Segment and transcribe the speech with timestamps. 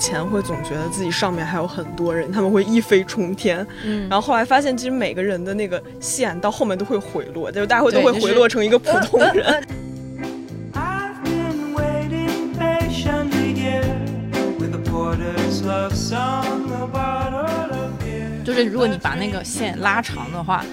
[0.00, 9.62] 前会总觉得自己上面还有很多人，他们会一飞冲天，嗯，然后后来发现，其实每个人的那个线到后面都会回落，就是大家会都会回落成一个普通人。
[18.42, 20.64] 就是如果你把那个线拉长的话，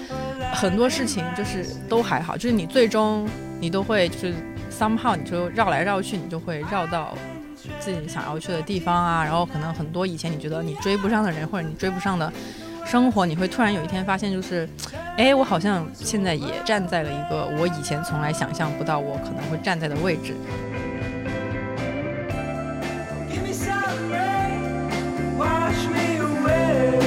[0.52, 3.28] 很多事情就是都还好，就是你最终
[3.60, 4.34] 你都会就是
[4.72, 7.16] somehow 你就绕来绕去，你就会绕到
[7.88, 9.24] 自己想要去的地方啊。
[9.24, 12.30] 然后可能很多以前你觉得你追不上的人或者你追不上的
[12.84, 14.68] 生活，你会突然有一天发现，就是，
[15.16, 20.34] 哎，我好像现在也站在了一个我以前从来想象不到我可能会站在的位置。
[23.30, 26.98] Give me some rain, wash me away.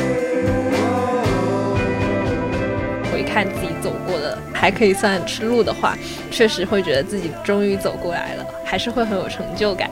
[3.12, 5.96] 回看自己走过的还可以算吃路的话，
[6.32, 9.90] 确实会觉得自己终于走过来了，还是会很有成就感。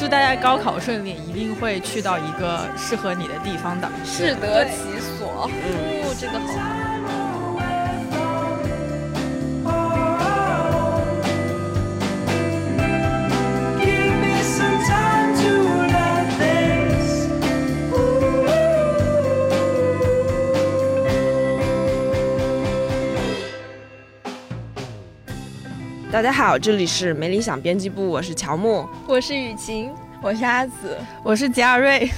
[0.00, 3.86] 祝大家高考顺利，一定会去到一个适合你的地方的。
[4.02, 6.79] 适得其所，哦，这个好。
[26.12, 28.84] 大家好，这里是没理想编辑部，我是乔木。
[29.06, 32.00] 我是雨晴，我是阿紫，我是贾瑞。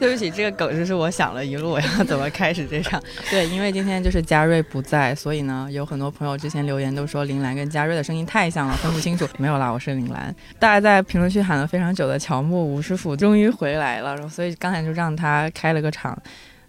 [0.00, 3.00] 对不起，这个梗就是我想了一路我要怎么开始这场。
[3.30, 9.24] 对，因为今天就是嘉瑞不在，所以呢，有很多朋友之前留言都说林兰跟嘉瑞的声音太像了，分不清楚。
[9.38, 10.34] 没有啦，我是林兰。
[10.58, 16.20] 大家在评论区喊了非常久的乔木吴师傅终于回来了，然后所以刚才就让他开了个场。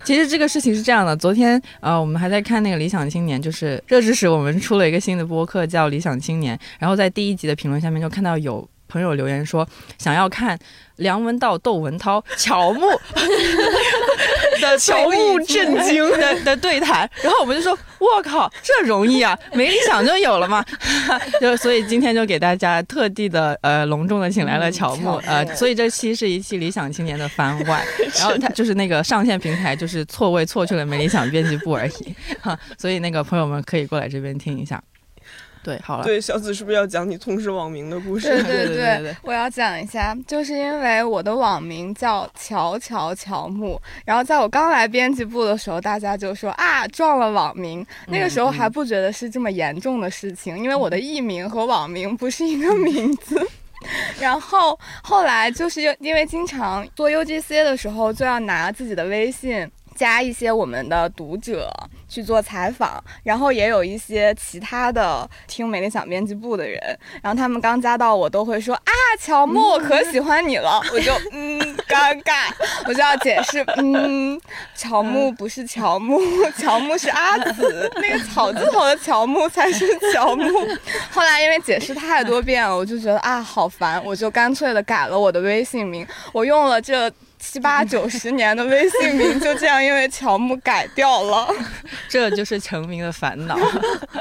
[0.05, 9.67] 其实这个事情是这样的，昨天呃，我们还在看那个《理想青年》，就是热知识，我们出了一个新的播客叫《理想青年》，然后在第一集的评论下面就看到有朋友留言说
[9.97, 10.57] 想要看
[10.95, 12.87] 梁文道、窦文涛、 乔木
[14.61, 20.63] 的 乔木震惊的的对谈， 然后我们就说：“我靠，这容易啊，没理想就有了嘛。”
[21.41, 27.85] 就所以今天就给大家特地的呃隆重的请来了乔木，呃，所以这期是一期理想青年的番外，
[28.17, 34.81] 然后他就是那个上线平台就是错位错去了没理想编辑部而已，哈，所以那个朋友们可以过来这边听一下。
[35.65, 38.29] 对，好了，对，小紫是不是要讲你同事网名的故事？
[38.29, 53.35] 对对对对对我要讲一下，就是因为我的网名叫乔乔乔木，然后在我刚来编辑部的时候，大家就说啊撞了网名，那个时候还不觉得是这么严重的事情，因为我的艺名和网名不是一个名字。
[54.19, 61.71] 然后后来就是因为经常做 UGC 的时候，就要拿自己的微信加一些我们的读者
[62.07, 66.79] 去做采访，然后也有一些其他的听美理想编辑部的人，
[67.23, 72.51] 然后他们刚加到我都会说啊，乔木，我可喜欢你了， 我就嗯尴尬，
[72.85, 74.39] 我就要解释，嗯，
[74.75, 76.19] 乔木不是乔木，
[76.57, 80.45] 乔木是阿紫，那个草字头的乔木才是乔木。
[81.11, 87.11] 后来因为解释太多遍了，我就觉得啊好烦，我就干脆的改了我的微信名，我用了这。
[87.51, 91.47] 七八九十年的微信名就这样因为乔木改掉了，
[92.09, 93.55] 这就是成名的烦恼，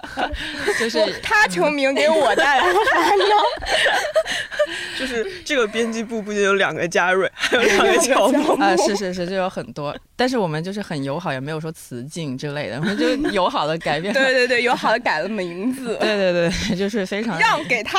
[0.78, 3.24] 就是他成名给我带来的烦恼。
[4.96, 8.52] 就是这个编辑部不仅有两个嘉瑞，还有两个乔木。
[8.54, 14.14] 啊、是是是，就有很多，但是我们就是很友好，也没有说辞境之类的，我们就友好的改变。
[14.14, 17.98] 对对对，友好的改了名字，对对对，就是非常让给他。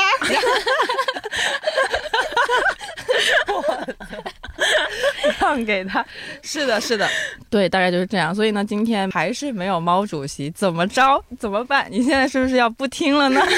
[5.40, 6.04] 让给他。
[6.42, 7.08] 是的，是的，
[7.50, 8.34] 对，大概就是这样。
[8.34, 11.22] 所以呢，今天还是没有猫主席，怎么着？
[11.38, 11.86] 怎么办？
[11.90, 13.40] 你现在是不是要不听了呢？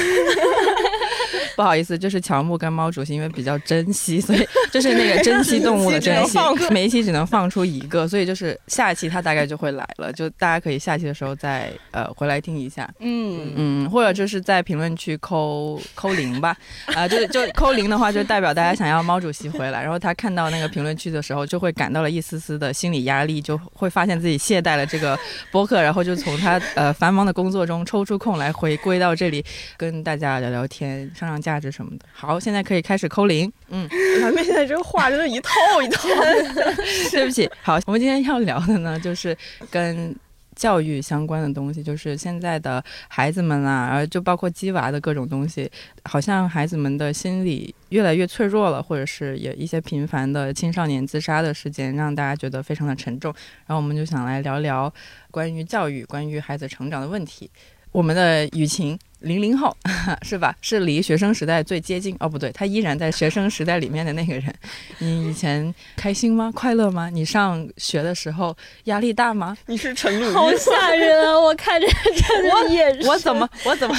[1.57, 6.39] 不好意思，就是乔木跟猫主席因为比较珍惜，所以就是那个珍惜动物的珍惜，
[6.71, 12.89] 每一期只能放出一个，所以就是下一期他大概就会来了，就大家可以下期的时候再呃回来听一下。
[13.01, 16.57] 嗯嗯，或者就是在评论区扣扣零吧，
[16.95, 25.19] 啊、就是就扣零的话，就代表大家想要猫主席回来，然后他看到那个评论区的时候，就会感到了一丝丝的心理压力，就会发现自己懈怠了这个
[25.51, 29.45] 播客，然后就从他呃繁忙的工作中抽出空来回归到这里，
[29.77, 32.07] 跟大家聊聊天，上上价值什么的。
[32.13, 33.89] 好，现在可以开始扣零，嗯，
[34.21, 35.51] 咱们现在这个话真的一套
[35.83, 36.75] 一套的。
[37.11, 39.37] 对不起，好，我们今天要聊的呢，就是
[39.71, 40.15] 跟。
[40.59, 45.71] 教育相关的东西，就是现在的孩子们啊，然后就包括鸡娃的各种东西，
[46.05, 53.33] 好像孩子们的心理越来越脆弱了，或者是有一些频繁的青少年自杀的事件，让大家觉得非常的沉重。
[53.67, 54.93] 然后我们就想来聊聊
[55.31, 57.49] 关于教育、关于孩子成长的问题。
[57.93, 59.77] 我们的雨晴零零后
[60.23, 60.55] 是吧？
[60.61, 64.55] 是离学生时代最接近哦，不对，他依然在学生时代里面的那个人。
[64.99, 66.51] 你以前开心吗？
[66.55, 67.11] 快乐吗？
[67.11, 69.57] 你上学的时候压力大吗？
[69.67, 71.39] 你是陈鲁好，吓人啊！
[71.39, 73.95] 我看着 他的眼神，我怎么我怎么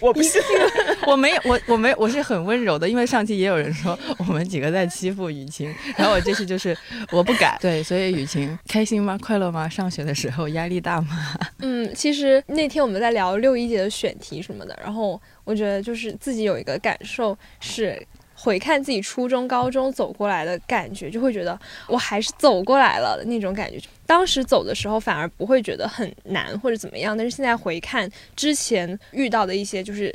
[0.00, 0.40] 我不信。
[1.06, 6.76] 我没有我我没我是很温柔的，因为上期也有人说我们几个在欺负雨晴，然后我这期就是
[7.10, 7.56] 我不敢。
[7.60, 9.18] 对，所以雨晴开心吗？
[9.20, 9.68] 快乐吗？
[9.68, 11.36] 上学的时候压力大吗？
[11.60, 18.06] 嗯，其实那天我们在聊六一节的选题什么的，然后我觉得就是自己有一个感受是。
[18.34, 21.56] 回看自己初中、高中走过来的感觉，就会觉得
[21.86, 23.78] 我还是走过来了的那种感觉。
[24.04, 30.12] 当时走的时候反而不会觉得很难或者怎么样，但是现在回看之前遇到的一些就是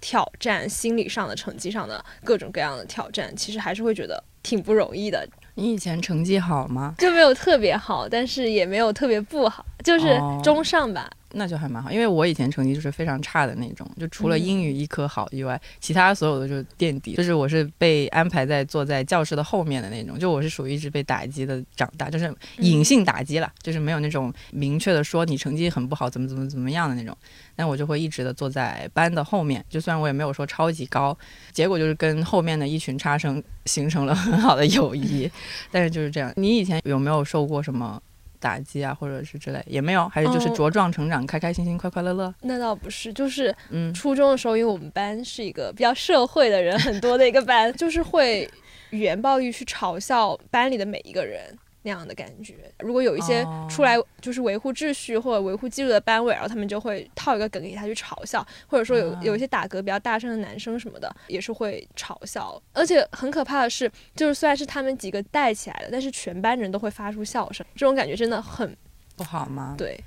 [0.00, 5.28] 挑战，心理上的、成绩上的各种各样的挑战，其实还是会觉得挺不容易的。
[5.54, 6.94] 你以前成绩好吗？
[6.96, 11.10] 就没有特别好，但是也没有特别不好，就是哦中上吧。
[11.32, 17.14] 那就还蛮好，因为我以前成绩就是非常差的那种，就除了英语一科好以外，其他所有的就是垫底。
[17.14, 27.16] 就是我是被安排在坐在教室的后面的那种，就我是属于一直被打击的长大，就是隐性打击了，就是没有那种明确的说你成绩很不好，怎么怎么怎么样的那种。
[27.54, 31.16] 但我就会一直的坐在班的后面，就虽然我也没有说超级高，
[31.52, 35.30] 结果就是跟后面的一群差生形成了很好的友谊。
[35.70, 38.00] 但是就是这样，你以前有没有受过什么？
[38.40, 40.52] 打击啊，或者是之类，也没有，还是就是哦。
[40.54, 42.34] 茁壮成长，开开心心，快快乐乐。
[42.42, 48.48] 那倒不是，就是嗯，初中的时候，因为我们班是一个比较社会的人很多的一个班，就是会
[48.90, 52.72] 语言暴力去嘲笑班里的每一个人那样的感觉。
[52.80, 62.60] 如果有一些哦出来就是维护秩序或者维护纪律的班委，然后他们就会套一个梗给他去嘲笑，或者说有啊有一些打嗝比较大声的男生什么的，也是会嘲笑。
[62.72, 68.76] 而且很可怕的是，就是虽然是他们几个带起来的，但是全班人都会发出笑声，这种感觉真的很
[69.16, 69.74] 不好吗？
[69.78, 69.98] 对。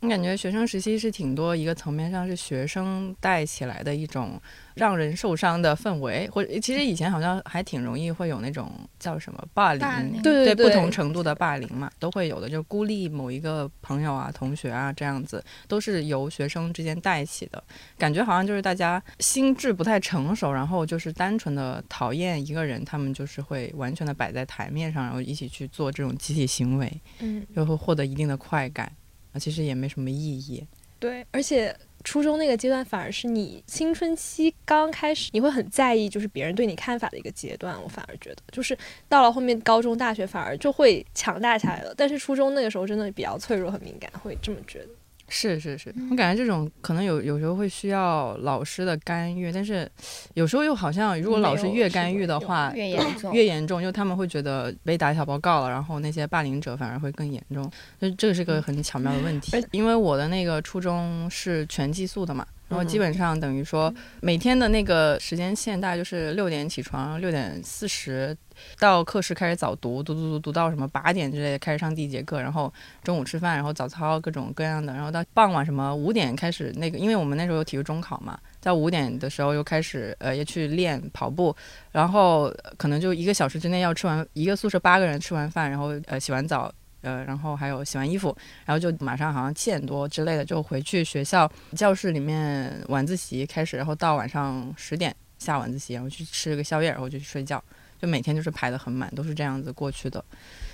[0.00, 4.40] 我感觉学生时期是挺多一个层面上是学生带起来的一种
[4.74, 17.60] 让人受伤的氛围，或者其实以前好像还挺容易会有那种叫什么霸凌，霸凌对对对不同程度的霸凌嘛，都会有的，就是孤立某一个朋友啊、同学啊这样子，都是由学生之间带起的。
[17.98, 28.92] 感觉好像就是大家心智不太成熟，然后就是单纯的讨厌一个人，他们就是会完全的摆在台面上，然后一起去做这种集体行为，嗯，就会获得一定的快感。
[29.38, 30.66] 其实也没什么意义。
[30.98, 37.80] 对，而且初中那个阶段反而是你青春期刚开始，你会很在意就是别人对你看法的一个阶段。
[37.80, 38.76] 我反而觉得，就是
[39.08, 41.94] 到了后面高中、大学反而就会强大起来了。
[41.96, 44.88] 但是初中那个时候真的比较脆弱很敏感，会这么觉得。
[45.28, 49.88] 是是是，我感觉这种可能有有时候会需要老师的干预，但是
[50.34, 57.70] 有时候又好像如果老师越干预的话，越严重，越严重，就他们会觉得被打小报告了，然后那些霸凌者反而会更严重，
[58.00, 59.52] 就这个是个很巧妙的问题。
[59.70, 68.36] 因为我的那个初中是全寄宿的嘛，然后基本上等于说每天的那个时间线大概就是六点起床，六点四十
[68.78, 72.72] 到课室开始早读，读读读读到什么八点之类的开始上第一节课，然后
[73.02, 81.56] 中午吃饭，然后早操各种各样的，然后到傍晚什么五点开始那个，因为我们那时候有体育中考嘛，在五点的时候又开始呃也去练跑步，
[81.90, 86.70] 然后呃可能就一个小时之内要吃完一个宿舍八个人吃完饭，然后呃洗完澡。
[87.02, 97.62] 呃，然后还有洗完衣服，然后就马上好像七点多之类的就回去学校教室里面晚自习开始，然后到晚上十点下晚自习，然后去吃个宵夜，然后就去睡觉，
[98.00, 100.24] 就每天就是排得很满，都是这样子过去的，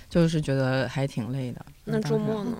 [0.09, 1.63] 就是觉得还挺累的。
[1.83, 2.57] 那周末呢？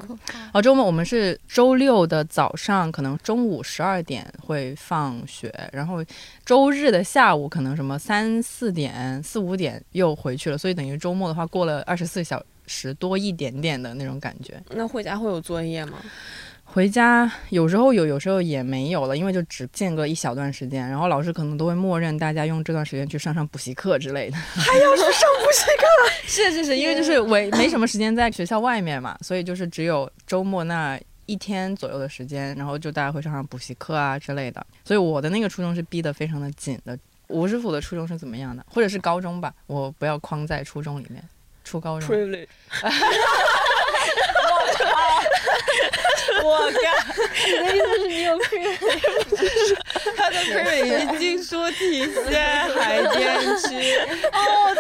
[0.54, 6.06] 哦，周末我们是周六的早上，可能中午十二点会放学，然后
[6.46, 14.62] 周日的下午可能什么三四点、四五点又回去了，所以等于周末的话过了二十四小时多一点点的那种感觉。
[14.70, 15.98] 那回家会有作业吗？
[16.68, 24.38] 回家有时候有，有时候也没有了，因为就只间隔一小段时间，然后老师可能都会默认大家用这段时间去上上补习课之类的。
[24.58, 25.86] 还要去上补习课？
[26.28, 34.66] 是是是，因为就是我没什么时间在学校外面嘛，所以就是只有周末那一天左右的时间，然后就大家会上上补习课啊之类的。
[34.84, 36.98] 所以我的那个初中是逼得非常的紧的。
[37.28, 38.66] 吴师傅的初中是怎么样的？
[38.68, 39.54] 或者是高中吧？
[39.68, 41.24] 我不要框在初中里面。
[41.66, 42.48] 初高中，privilege，
[46.44, 46.84] 我干。
[47.46, 49.78] 你的意思是你有 privilege？
[50.16, 53.96] 他的 privilege 经说体现海淀区。
[54.32, 54.74] 哦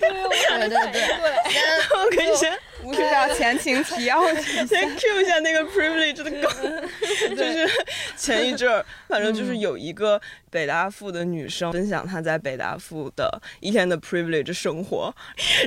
[0.00, 1.02] 对对对，
[1.90, 4.24] 我可以先吴市长前情提要。
[4.34, 6.88] 先 Q 一下那个 privilege 的梗，
[7.36, 7.68] 就是
[8.16, 15.14] 前一阵儿，反正就是有一个北大附的女生分享她在北大附的一天的 privilege 生活，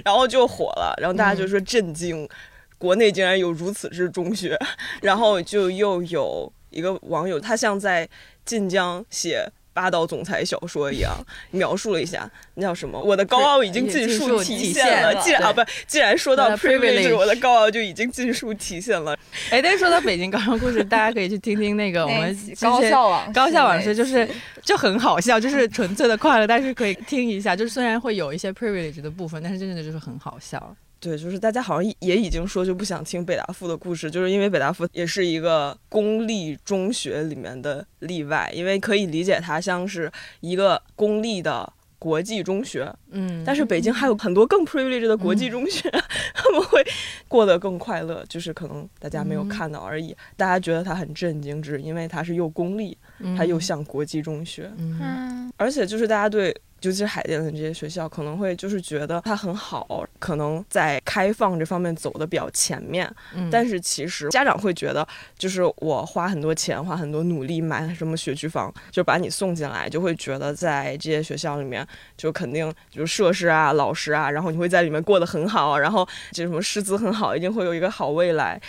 [0.04, 2.28] 然后就火了，然后大家就说震惊。
[2.78, 4.58] 国内竟然有如此之中学，
[5.02, 8.08] 然后就又有一个网友，他像在
[8.46, 9.52] 晋江写。
[9.78, 11.16] 霸道总裁小说一样
[11.52, 13.00] 描述了一下，那叫什么？
[13.00, 15.14] 我的高傲已经尽数体现了。
[15.22, 19.16] 既然 啊不，既然说到 privilege，我的高傲就已经尽数体现了。
[19.52, 24.28] 哎，但是说到北京高中故事，大家可以去听听那个我们高校网高校往事，就是
[24.64, 27.56] 就很好笑，就是纯粹的快乐，但是可以听一下。
[27.56, 30.76] 就是虽然会有一些 privilege 的部分，但是真的就是很好笑。
[31.00, 45.90] 对，就是大家好像也已经说就不想听北大附的故事，就是因为北大附也是一个公立中学里面的例外，因为可以理解它像是一个公立的国际中学，嗯，但是北京还有很多更 privileged 的国际中学，
[46.34, 46.84] 他们会
[47.28, 52.98] 过得更快乐，就是可能大家没有看到而已，大家觉得它很震惊，只是因为它是又公立，
[53.38, 56.56] 它又像国际中学，嗯，而且就是大家对。
[56.82, 63.12] 尤其是海淀的这些学校，可能会就是觉得它很好，可能在开放这方面走的比较前面。
[63.34, 65.06] 嗯，但是其实家长会觉得，
[65.38, 78.62] 就是我花很多钱，花很多努力买什么学区房，就把你送进来，就会觉得在这些学校里面，就肯定就是设施啊、老师啊，然后你会在里面过得很好，然后这什么师资很好，一定会有一个好未来。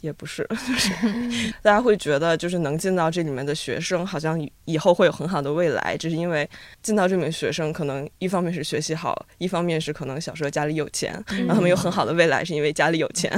[0.00, 6.48] 也不是， 就是大家会觉得，就是能进到这里面的学生，好像以后会有很好的未来，只是因为
[6.82, 13.30] 进到这里面学生，可能一方面是学习好，一方面是可能小时候家里有钱，然后他们有很好的未来，是因为家里有钱。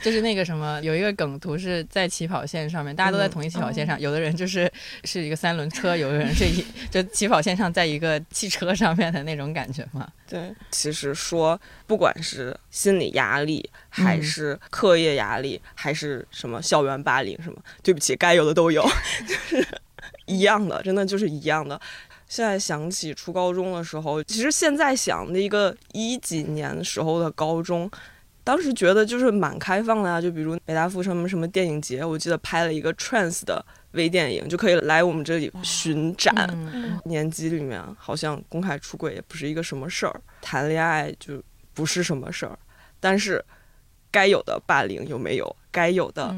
[0.00, 4.70] 就是那个什么，有一个梗图是在起跑线上面，大家都在同一起跑线上，有的人就是
[5.04, 10.08] 是一个三轮车，有的人是一就起跑线上在一个汽车上面的那种感觉嘛。
[10.28, 11.60] 对，其实说
[11.92, 18.82] 不管是心理压力，还是课业压力，还是什么校园霸凌什么，对不起，该有的都有，
[19.28, 19.68] 就是
[20.24, 21.78] 一样的，真的就是一样的。
[22.26, 27.90] 现在想起初高中的时候，其实现在想的一个一几年时候的高中。
[28.44, 36.34] 当时觉得就是蛮开放的啊，就比如北大附什么什么电影节，我记得拍了一个 trans 的微电影，就可以来我们这里巡展。
[37.04, 41.40] 年级里面好像公开出轨也不是一个什么事儿，谈恋爱就
[41.74, 42.58] 不是什么事儿，
[43.00, 43.44] 但是
[44.10, 45.56] 该有的霸凌有没有？
[45.70, 46.36] 该有的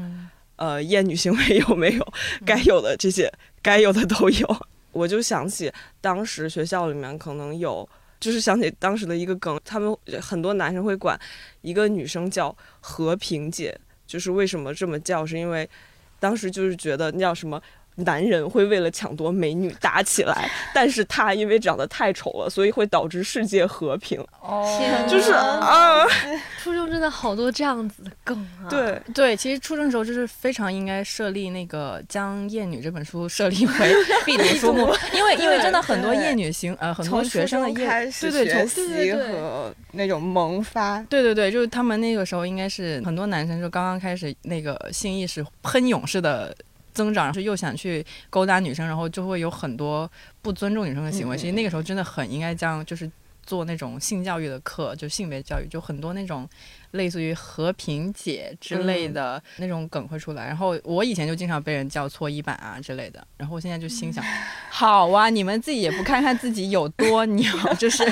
[0.55, 2.13] 呃厌女行为有没有？
[2.45, 4.57] 该有的这些该有的都有。
[4.91, 7.87] 我就想起当时学校里面可能有。
[8.17, 11.19] 就是想起当时的一个梗，他们很多男生会管
[11.61, 13.77] 一个女生叫和平姐，
[14.07, 15.69] 就是为什么这么叫，是因为
[16.17, 17.61] 当时就是觉得那叫什么。
[17.95, 24.19] 男人会为了抢夺美女打起来，但是他因为长得太丑了，所以会导致世界和平。
[24.41, 24.67] 哦，
[25.09, 26.05] 就是啊，
[26.61, 28.67] 初中真的好多这样子的梗啊。
[28.69, 33.93] 对对，其实初中的时候就是非常应该设立那个将厌女这本书设立为
[34.25, 46.53] 必读 书目，因为因为真的很多厌女型呃很多学生的厌对对学习和那种萌发，对对对，就是他们那个时候应该是很多男生就刚刚开始那个性意识喷涌式的。
[46.95, 50.09] 增长是又想去勾搭女生，然后就会有很多
[50.41, 51.37] 不尊重女生的行为。
[51.37, 53.11] 其实那个时候真的很应该将就是
[53.45, 56.49] 做那种性教育的课，就性别教育，就很多那种
[56.91, 60.47] 类似于和平姐之类的那种梗会出来。
[60.47, 63.27] 然后我以前就经常被人叫搓衣板啊之类的。
[63.37, 64.23] 然后我现在就心想，
[64.71, 67.45] 好啊，你们自己也不看看自己有多牛，
[67.77, 68.03] 就是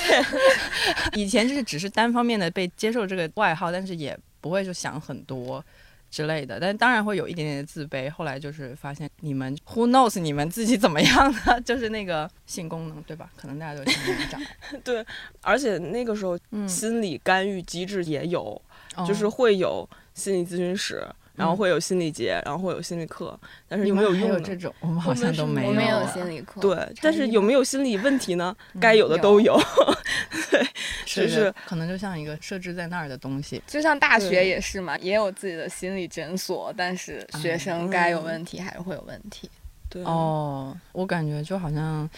[1.14, 5.64] 以前就是只是单方面的被接受这个外号，但是也不会就想很多。
[6.10, 8.10] 之类的，但当然会有一点点的自卑。
[8.10, 11.60] 后来就是发现，你们 who knows 你们自己怎么样呢？
[11.64, 13.30] 就是那个性功能，对吧？
[13.36, 14.46] 可能大家都有性功能障碍。
[14.82, 15.06] 对，
[15.42, 18.60] 而且那个时候心理干预机制也有，
[19.06, 21.06] 就是会有心理咨询室。
[21.40, 24.72] 然后会有心理节，然后会有心理课，但是有没有用这种？
[24.80, 25.68] 我们好像都没有。
[25.68, 26.60] 我没有心理课。
[26.60, 28.54] 对，但是有没有心理问题呢？
[28.78, 29.58] 该有的都有。
[30.50, 30.62] 对，
[31.06, 39.48] 就 是可能就像一个设置在那儿的东西，就像大学也是嘛，也有自己的心理诊所，但是学生该有问题还是会有问题。
[39.88, 42.08] 对哦，我感觉就好像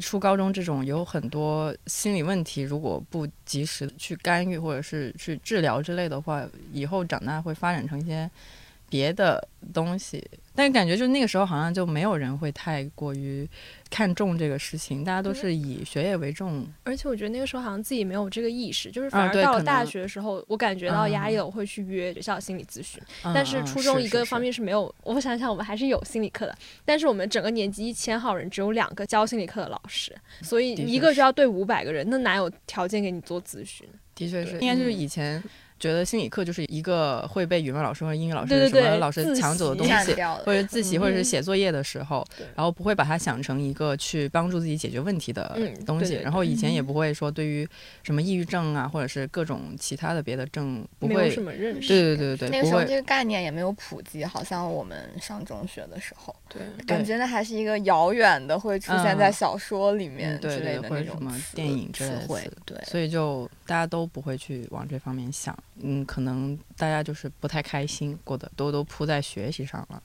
[0.00, 8.30] 初高中这种有很多心理问题，如果不及时去干预或者是去治疗之类的话，以后长大会发展成一些。
[8.88, 13.48] 别的东西，但感觉就那个时候好像就没有人会太过于
[13.90, 16.66] 看重这个事情，大家都是以学业为重。
[16.84, 23.00] 而且我觉得那个时候好像自己没有这个意识，就是反而到了大学的时候，我感觉到压力了，我会去约学校心理咨询。
[23.22, 33.86] 但是初中一个方面是没有，我想想，我们还是有心理课的，但是我们整个年级一千号人，只有两个教心理课的老师，所以一个就要对五百个人，那哪有条件给你做咨询？
[34.14, 35.42] 的确是，应该就是以前。
[35.78, 46.14] 觉得心理课就是一个会被语文老师或者英语老师什么老师抢走的东西，或者自习，嗯或者是写作业的时候，然后不会把它想成一个去帮助自己解决问题的嗯东西。
[46.14, 47.68] 然后以前也嗯不会说对于
[48.02, 51.42] 什么抑郁症啊，或者是各种其他的别的症，不会什。
[51.42, 51.88] 么认识。
[51.88, 70.02] 对对对对对，那个时候这个概念也没有普及，好像我们上中学的时候，对感觉那还是一个遥远的，会出现在小说里面之类的或者什么那种电影之类词汇的所以就大家都不会去往这方面想，嗯，可能大家就是不太开心，过得都都扑在学习上了。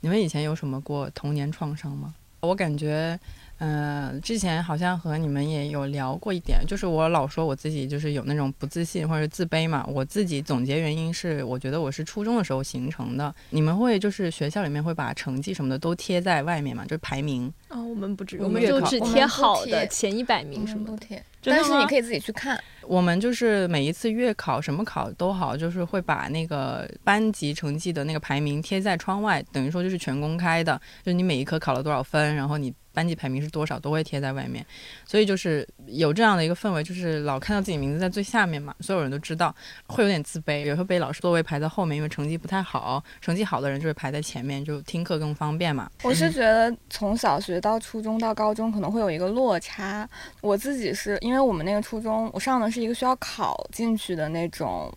[0.00, 2.14] 你们以前有什么过童年创伤吗？
[2.40, 3.18] 我感觉，
[3.56, 9.82] 嗯、之前好像和你们也有聊过一点，就是我老说我自己就是有那种不自信或者自卑嘛。
[9.88, 13.34] 我自己总结原因是，我觉得我是初中的时候形成的。
[13.48, 17.50] 你们会就是学校里面会把成绩什么的都贴在外面嘛，就是排名。
[17.68, 21.22] 啊，我们不止，我我们就只贴好的前一百名什么的。
[21.44, 22.58] 但是你可以自己去看。
[22.86, 34.64] 我们就是每一次月考什么考都好，就是会把那个班级成绩的那个排名贴在窗外，等于说就是全公开的，就是你每一科考了多少分，然后你班级排名是多少，都会贴在外面。
[35.04, 39.54] 所以就是有这样的一个氛围，就是老看到自己名字在最下面嘛，所有人都知道，
[39.88, 45.90] 会有点自卑，有时候被老师座位排在后面，因为成绩不太好，成绩好的人就会排在前面，就听课更方便嘛。
[46.04, 50.08] 我是觉得从小学到初中到高中可能会有一个落差。
[50.40, 54.92] 我自己是因为我们那个初中，我上的是一个需要考进去的那种。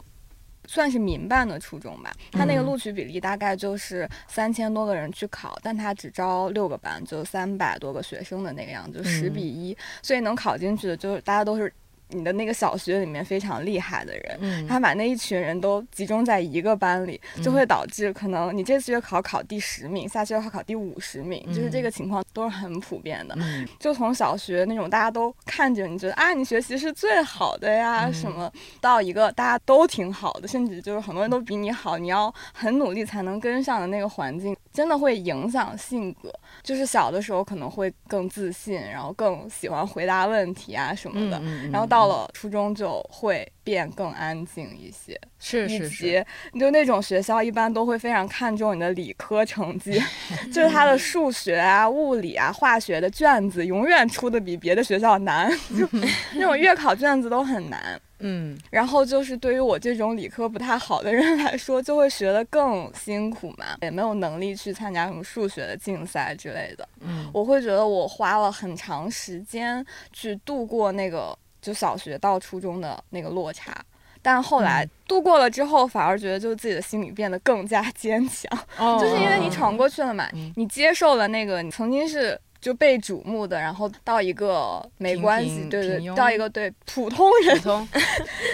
[0.67, 2.65] 算是民办的初中吧，它那个嗯。
[2.65, 9.33] 录取比例大概就是三千多个人去考，但它只招六个班，就三百多个学生的那个样子，就十嗯。
[9.33, 11.73] 比一，所以能考进去的就是大家都是
[12.09, 14.67] 你的那个小学里面非常厉害的人，嗯。
[14.67, 23.35] 他把那一群人都集中在一个班里，就会导致可能你这次月考考第十名，下次月考考第五十名，就是这个情况都是很普遍的。
[23.39, 23.67] 嗯。
[23.79, 28.13] 就从小学那种大家都看着你觉得啊你学习是最好的呀、嗯。
[28.13, 36.33] 什么，到一个大家都挺好的，甚至就是很多人都比你好，你要很努力才能跟上的那个环境，真的会影响性格。
[36.63, 41.37] 就是小的时候可能会更自信，然后更喜欢回答问题啊什么的。
[41.39, 50.01] 嗯嗯然后到了初中就会变更安静一些，以是是是，及就那种学校一般都会非常看重你的理科成绩，
[50.53, 55.87] 就是他的数学啊、物理啊、化学的卷子永远出的比别的学校难， 就
[56.35, 57.99] 那种月考卷子都很难。
[58.19, 58.57] 嗯。
[58.69, 66.87] 然后就是对于我这种理科不太好的人来说，就会学得更辛苦嘛，也没有能力去参加什么数学的竞赛之类的。
[67.01, 67.29] 嗯。
[67.33, 73.75] 我会觉得我花了很长时间去度过那个就小学到初中的那个落差，
[74.21, 74.89] 但后来嗯。
[75.07, 82.39] 度过了之后，反而觉得就自己的心理变得更加坚强， 哦就是因为你闯过去了嘛嗯，你接受了那个你曾经是。
[82.67, 88.01] 就被瞩目的，然后到一个没关系，平对对到一个对普通人普通 的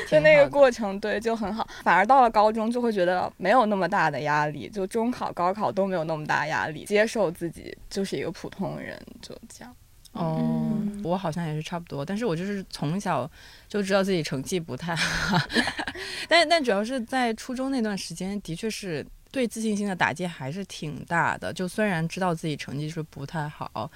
[0.07, 1.67] 挺那个过程，对就很好。
[1.83, 9.75] 反而到了高中，就会觉得没有那么大的压力，就中考、高考都没有那么大压力，接受自己就是一个普通人，就这样。
[10.11, 13.27] 哦，嗯我好像也是差不多，但是我就是从小
[13.67, 15.39] 就知道自己成绩不太好，
[16.29, 21.51] 但但主要是在初中那段时间，的确是对自信心的打击还是挺大的。
[21.51, 23.89] 就虽然知道自己成绩是不太好，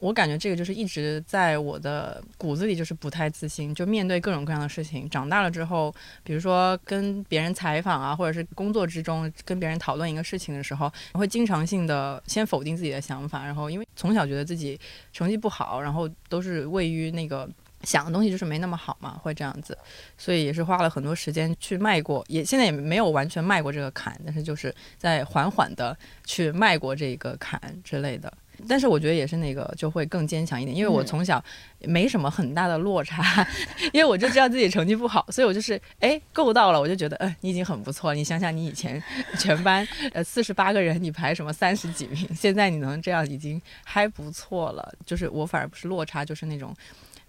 [0.00, 3.74] 我感觉这个就是一直在我的骨子里，就是不太自信。
[3.74, 14.78] 就面对各种各样的事情，长大了之后，比如说跟别人采访啊，或者是工作之中跟别人讨论一个事情的时候，会经常性的先否定自己的想法，然后因为从小觉得自己
[15.10, 17.48] 成绩不好，然后都是位于那个。
[17.86, 19.78] 想的东西就是没那么好嘛，会这样子，
[20.18, 28.30] 所以也是花了很多时间去迈过，也现在也没有完全迈过这个坎，但是就是在缓缓的去迈过这个坎之类的。
[28.66, 31.44] 但是我觉得也是那个就会更坚强一点，因为我嗯从小
[31.80, 33.46] 没什么很大的落差，
[33.92, 38.14] 因为我就知道自己成绩不好，所以我就是哎够到了，我就觉得嗯、你已经很不错。
[38.14, 39.00] 你想想你以前
[39.38, 44.90] 全班呃四十八个人，你排什么三十几名，现在你能这样已经还不错了。
[45.04, 46.74] 就是我反而不是落差，就是那种。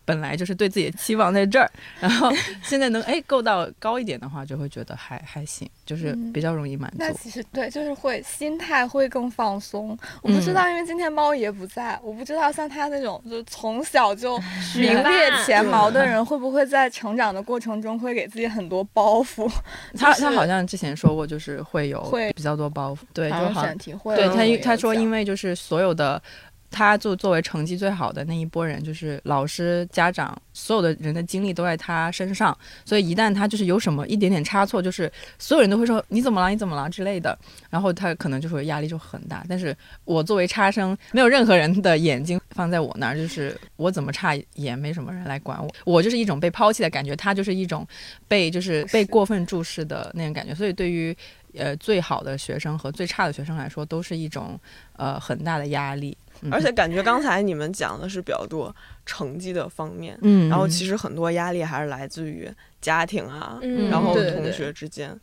[0.08, 2.32] 本来就是对自己的期望在这儿， 然后
[2.64, 6.96] 现在能哎够到高一点的话，就会觉得还还行，就是嗯比较容易满足。
[7.00, 9.98] 那其实对，就是会心态会更放松。
[10.22, 14.38] 我不知道，因为今天猫爷不在，我不知道像他那种就从小就
[14.78, 19.52] 名列前茅的人，会不会在成长的过程中会给自己很多包袱？
[20.00, 26.22] 他就是他好像之前说过，就是会有会比较多包袱，对，就好像好像选题会对他他说，因为就是所有的
[26.70, 37.38] 他作作为成绩最好的那一波人，就是老师、家长，所有的人的精力都在他身上，所以一旦他就是有什么一点点差错，就是所有人都会说你怎么了，你怎么了之类的，
[37.70, 39.46] 然后他可能就会压力就很大。
[39.50, 39.76] 但是
[40.06, 47.88] 我作为差生，没有任何人的眼睛放在我那儿，就是我怎么差也没什么人来管我，我就是一种被抛弃的感觉，他就是一种
[48.28, 51.16] 被就是被过分注视的那种感觉，所以对于。
[51.58, 54.60] 呃，最好的学生和最差的学生来说，都是一种
[54.96, 56.18] 呃很大的压力。
[56.42, 58.74] 嗯而且感觉刚才你们讲的是比较多
[59.08, 62.48] 成绩的方面，嗯，然后其实很多压力还是来自于
[62.80, 65.20] 家庭啊，嗯然后同学之间。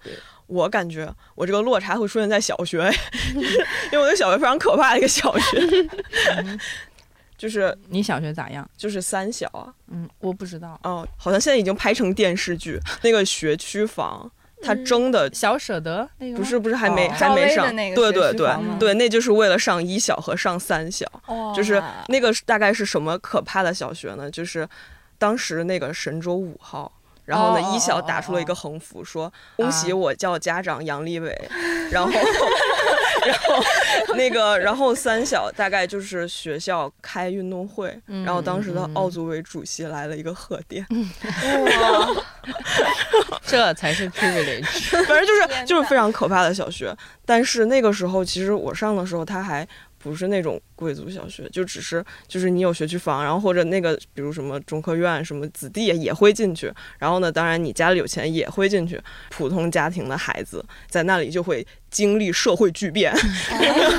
[0.48, 2.90] 我感觉我这个落差会出现在小学，
[3.32, 5.88] 因为我的小学非常可怕的一个小学，
[7.38, 8.68] 就是你小学咋样？
[8.76, 10.78] 就是三小啊，嗯，我不知道。
[10.82, 14.28] 哦，好像现在已经拍成电视剧，那个学区房。
[14.64, 18.48] 他争的小舍得那个不是不是还没、哦还没上对对对
[18.78, 24.30] 对，那就是为了上一小和上三小，哇就是那个大概是什么可怕的小学呢？
[24.30, 24.66] 就是
[25.18, 26.90] 当时那个神舟五号。
[27.26, 31.34] 然后呢，哦一小哦打出了一个横幅，说：“恭喜我叫家长杨利伟。”
[31.90, 33.64] 然后，然后
[34.14, 40.86] 那个，然后三小大概就是学校开运动会，然后当时的奥组委主席来了一个贺电，
[43.46, 44.64] 这才是 privilege。
[45.06, 46.94] 反正就是就是非常可怕的小学。
[47.24, 49.66] 但是那个时候，其实我上的时候，他还
[49.98, 59.00] 不是那种贵族小学，就只是就是你有学区房，然后或者那个比如什么中科院什么子弟也会进去，然后呢，当然你家里有钱也会进去。
[59.30, 63.14] 普通家庭的孩子在那里就会经历社会巨变，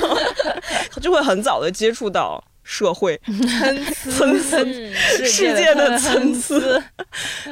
[1.02, 3.16] 就会很早的接触到社会
[3.48, 4.92] 参参差嗯
[5.24, 6.56] 世界的参差。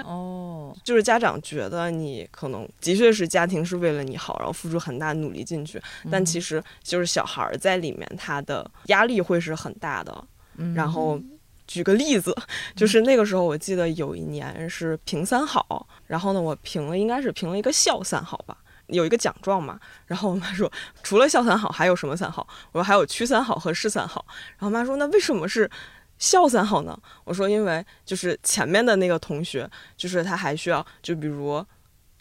[0.02, 10.12] 哦，就是家长觉得你可能的确是家庭是为了你好，然后付出很大努力进去，但其实就是小孩儿在里面他的压力会是很大的。
[10.56, 11.20] 嗯然后
[11.68, 12.34] 举个例子，
[12.74, 18.56] 就是那个时候我记得有一年是评三好，然后呢我评了应该是评了一个校三好吧。
[18.88, 20.70] 有一个奖状嘛，然后我妈说，
[21.02, 22.46] 除了校三好还有什么三好？
[22.72, 24.24] 我说还有区三好和市三好。
[24.58, 25.70] 然后妈说，那为什么是
[26.18, 26.98] 校三好呢？
[27.24, 31.64] 我说因为就是前面的那个同学，就是他还需要，就比如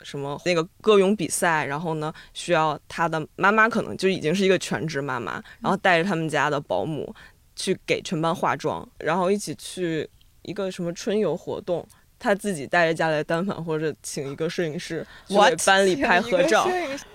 [0.02, 7.14] 什么那个歌咏比赛，然后呢需要他的妈妈可能就已经是一个全职妈妈，然后带着他们家的保姆
[7.56, 10.10] 去给全班化妆，然后一起去
[10.44, 11.86] 一个什么春游活动。
[12.24, 16.66] 他自己带着家里的单反，或者请一个摄影师去给班里拍合照，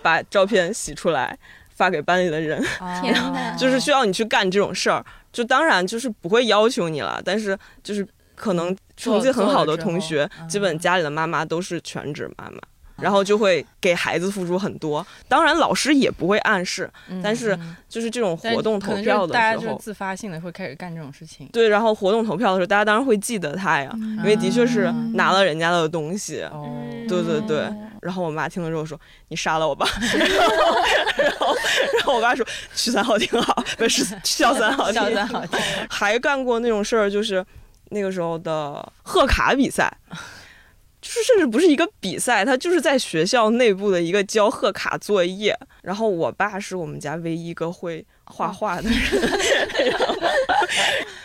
[0.03, 1.39] 把照片洗出来
[1.75, 2.63] 发给班里的人。
[3.01, 5.03] 天哪就是需要你去干这种事儿。
[5.33, 12.61] 就当然就是不会要求你了，但是就是可能成绩很好的同学基本家里的妈妈都是全职妈妈。
[13.01, 16.91] 然后就会给孩子付出很多，当然老师也不会暗示，
[17.23, 17.59] 但是
[17.89, 21.49] 就是这种活动投票的时候大家，就是自发性的会开始干这种事情。
[21.53, 26.43] 对，然后活动投票的时候，大家当然会记得他呀，因为的确是拿了人家的东西。
[26.53, 26.69] 哦，
[27.09, 27.69] 对对对，
[28.03, 29.87] 然后我妈听了之后说：“你杀了我吧。
[31.17, 31.55] ”然后，
[31.95, 35.43] 然后我爸说：“区三好挺好，不是校三好挺校三好。
[35.89, 37.45] 还干过那种事儿，就是
[37.91, 39.91] 那个时候的贺卡比赛，
[41.09, 45.59] 就是甚至不是一个比赛，他就是在学校内部的一个交贺卡作业。
[45.83, 49.01] 然后我爸是我们家唯一一个会画画的人，
[49.91, 50.15] 然 后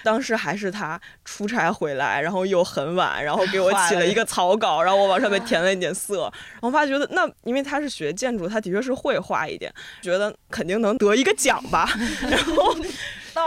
[0.02, 6.32] 当时还是他出差回来，然后又很晚，然后给我起了一个草稿，然后我往上面填了一点色。
[6.54, 9.70] 然后我爸觉得那因为他是学建筑，他的确是会画一点，
[10.02, 11.90] 觉得肯定能得一个奖吧。
[12.32, 12.74] 然后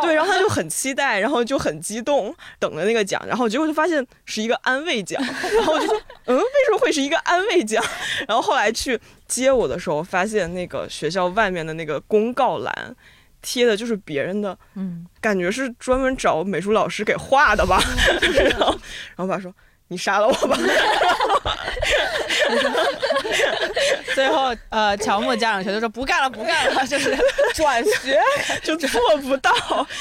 [0.03, 5.23] 对，然后他就很期待，然后就很激动，等着那个奖，然后结果就发现是一个安慰奖，
[5.55, 7.83] 然后我就说，嗯，为什么会是一个安慰奖？
[8.29, 12.95] 然后后来去接我的时候，发现那个学校外面的那个公告栏
[13.43, 17.81] 贴的就是别人的，嗯，感觉是专门找美术老师给画的吧，
[18.21, 19.53] 然后，然后我爸说。
[19.89, 20.59] 你杀了我吧！
[24.15, 27.17] 最后呃，乔木家长全都说不干了，不干了，就是
[27.55, 28.19] 转学
[28.63, 29.53] 就做不到，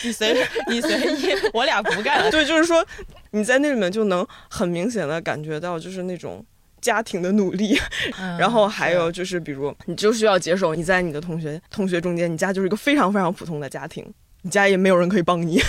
[0.04, 0.36] 你随
[0.68, 2.32] 你随意，我俩不干了。
[2.32, 2.86] 对，就是说
[3.32, 6.44] 你在那里面就能很明显的感觉到，就是那种
[6.80, 7.78] 家庭的努力，
[8.20, 14.06] 嗯然后还有就是，比如你就需要接受你在你的同学同学中间，你家就是一个非常非常普通的家庭，
[14.44, 15.62] 你家也没有人可以帮你，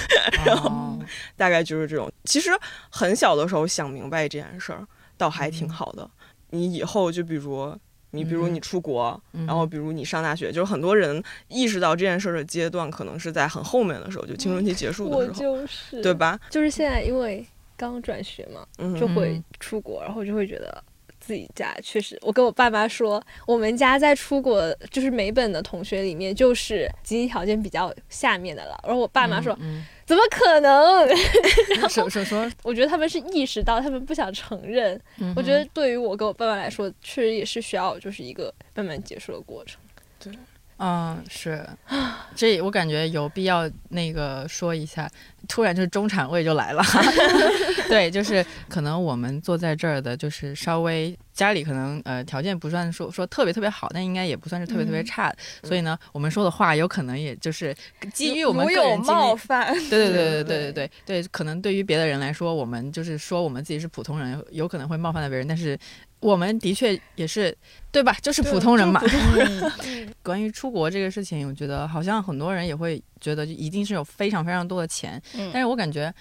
[0.45, 0.99] 然后哦
[1.37, 2.11] 大概就是这种。
[2.25, 2.51] 其实
[2.91, 4.87] 很小的时候想明白这件事儿，
[5.17, 6.09] 倒还挺好的。
[6.51, 7.77] 你以后就比如。
[8.13, 16.15] 你比如你出国，然后比如你上大学，就是很多人意识到这件事儿的阶段，可能是在很后面的时候，就青春期结束的时候，就是对？
[16.15, 16.39] 吧？
[16.49, 17.45] 就是现在因为
[17.77, 20.83] 刚转学嘛，嗯，就会出国，然后就会觉得
[21.21, 28.81] 自己家确实，我跟我爸妈说，我们家在出国就是美本的同学里面，就是经济条件比较下面的了。
[28.85, 31.09] 然后我爸妈说，嗯怎么可能？
[31.91, 34.99] 说说说，我觉得他们是意识到，他们不想承认。
[35.19, 39.81] 嗯我觉得对于我跟我爸妈来说，确实也是需要就是一个慢慢结束的过程。
[40.19, 40.33] 对
[40.79, 41.67] 嗯，是，
[42.35, 45.11] 这我感觉有必要那个说一下，
[45.47, 46.83] 突然就是中产位就来了，
[47.89, 57.75] 对，就是可能我们坐在这儿的，就是稍微家里可能呃条件不算说说特别特别好，但应该也不算是特别特别差，所以呢，我们说的话有可能也就是
[58.13, 60.91] 基于我们 有个人经历冒犯， 对对对对对对对对
[61.23, 65.79] 对，可能对于别的人来说，我们就是说我们自己是普通人，有可能会冒犯到别人，但是
[66.21, 67.57] 我们的确也是
[67.93, 68.17] 对吧？
[68.23, 69.03] 就是普通人嘛。
[70.23, 76.13] 关于出国这个事情，我觉得好像很多人也会觉得就一定是有非常非常多的钱，嗯但是我感觉。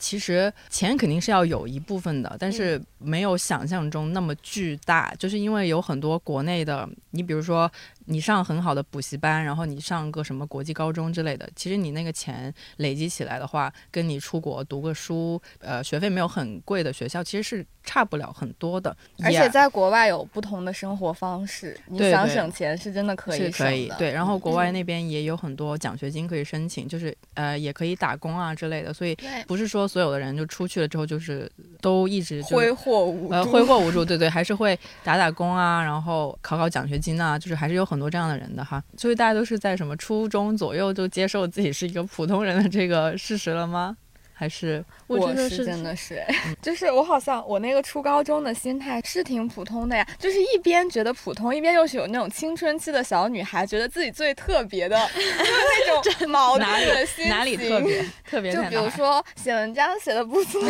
[0.00, 7.68] 其实钱肯定是要有一部分的，但是没有想象中那么巨大，就是因为有很多国内的，你比如说
[8.08, 18.96] 你上很好的补习班，然后你上个什么国际高中之类的，其实你那个钱累积起来的话，跟你出国读个书，呃，学费没有很贵的学校，其实是差不了很多的。
[19.22, 23.70] 而且在国外有不同的生活方式，你想省钱是真的可以是省的。
[23.70, 29.14] 可以对，然后国外那边也有很多奖学金可以申请，就是呃也可以打工啊之类的，所以
[29.46, 33.44] 不是说所有的人就出去了之后就是都一直就挥霍无呃。
[33.44, 38.82] 挥霍无度，对对，还是会打打工啊，然后考考奖学金啊，就是还是有很多这样的人的哈。
[38.96, 43.96] 所以大家都是在什么初中左右就接受自己是一个普通人的这个事实了吗？
[44.40, 46.24] 还是我我真的是真的是，
[46.62, 55.20] 就是我好像我那个初高中的心态是挺普通的呀， 就是一边觉得普通，一边又是有那种青春期的小女孩，觉得自己最特别的， 就
[56.12, 57.28] 是那种矛盾的心情。
[57.28, 58.88] 哪里特别特别就比如？
[58.90, 60.62] 说写文章写的不错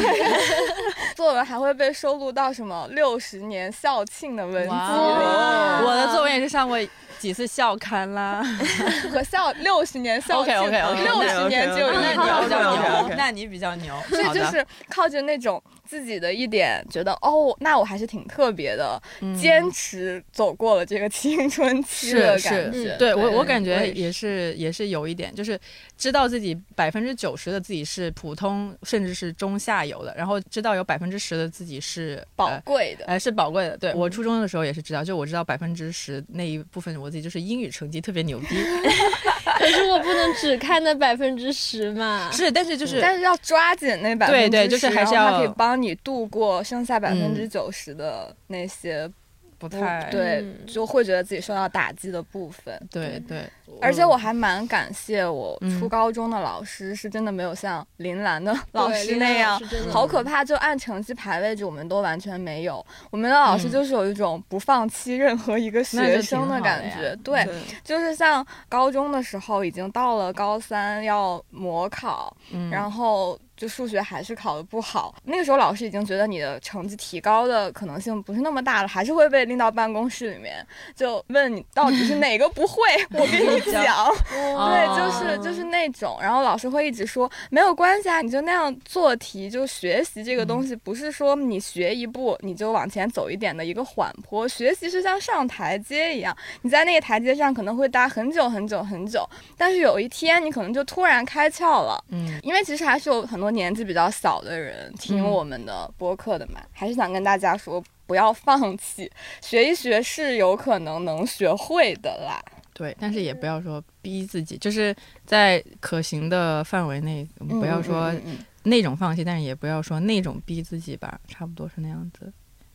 [1.14, 6.78] 作文还会被收录到什么六十年校庆的文集里，我的作文也是上过
[7.18, 8.42] 几次校刊啦。
[9.10, 13.94] 和校六十年校庆六十年就有一那你比较牛，那你比较牛。
[14.08, 22.96] 所以就是靠着那种自己的一点觉得哦，那我还是挺特别的，嗯坚持走过了这个青春期是的是感觉。
[22.98, 25.58] 对我我感觉也也是也是有一点，就是
[25.96, 33.04] 知道自己百分之九十的自己是普通甚至是中下游的，然后知道有百分之十的自己是宝呃贵的。
[33.06, 33.76] 哎，是宝贵的。
[33.78, 38.46] 对我初中的时候也是知道，就我知道百分之十那一部分我就是英语成绩特别牛逼，
[39.58, 42.30] 可是我不能只看那百分之十嘛。
[42.32, 49.10] 是，但是就是但是要抓紧那百分之对对就是还是要它可以帮你度过剩下百分之嗯九十的那些
[49.58, 52.80] 不不太对嗯，就会觉得自己受到打击的部分。
[52.90, 53.42] 对对，
[53.80, 55.78] 而且我还蛮感谢我嗯。
[55.80, 62.84] 初高中的老师，是真的没有像林兰的老师那样好可怕，就按成绩排位置，我们都完全没有。
[63.10, 63.70] 我们的老师嗯。
[63.70, 67.46] 就是有一种不放弃任何一个学生的感觉，对，
[67.82, 72.70] 就是像高中的时候，已经到了高三要模考，嗯。
[72.70, 75.14] 然后就数学还是考得不好。
[75.24, 83.94] 那个时候老师已经觉得你的成绩提高的可能性不是那么大了，还是会被拎到办公室里面，就问你到底是哪个不会，我跟你 讲。
[83.98, 102.02] 哦对，就是就是那种，然后老师会一直说没有关系啊，你就那样做题，就学习这个东西，不是说你学一步你就往前走一点的一个缓坡，学习是像上台阶一样，你在那个台阶上可能会待很久很久很久，但是有一天你可能就突然开窍了。
[102.10, 109.10] 嗯因为其实还是有很多年纪比较小的人听嗯我们的播客的嘛，还是想跟大家说，不要放弃，
[109.42, 112.42] 学一学是有可能能学会的啦。
[112.72, 114.94] 对，但是也不要说逼自己，就是
[115.26, 118.14] 在可行的范围内，不要说
[118.62, 122.32] 那种放弃，但是也不要说那种逼自己吧，差不多是那样子。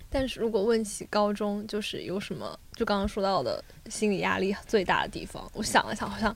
[0.09, 6.35] 但是如果问起高中，就是有什么，就刚刚说到的心理压力最大的地方，我想了想，好像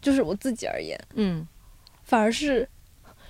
[0.00, 1.44] 就是我自己而言，嗯，
[2.04, 2.68] 反而是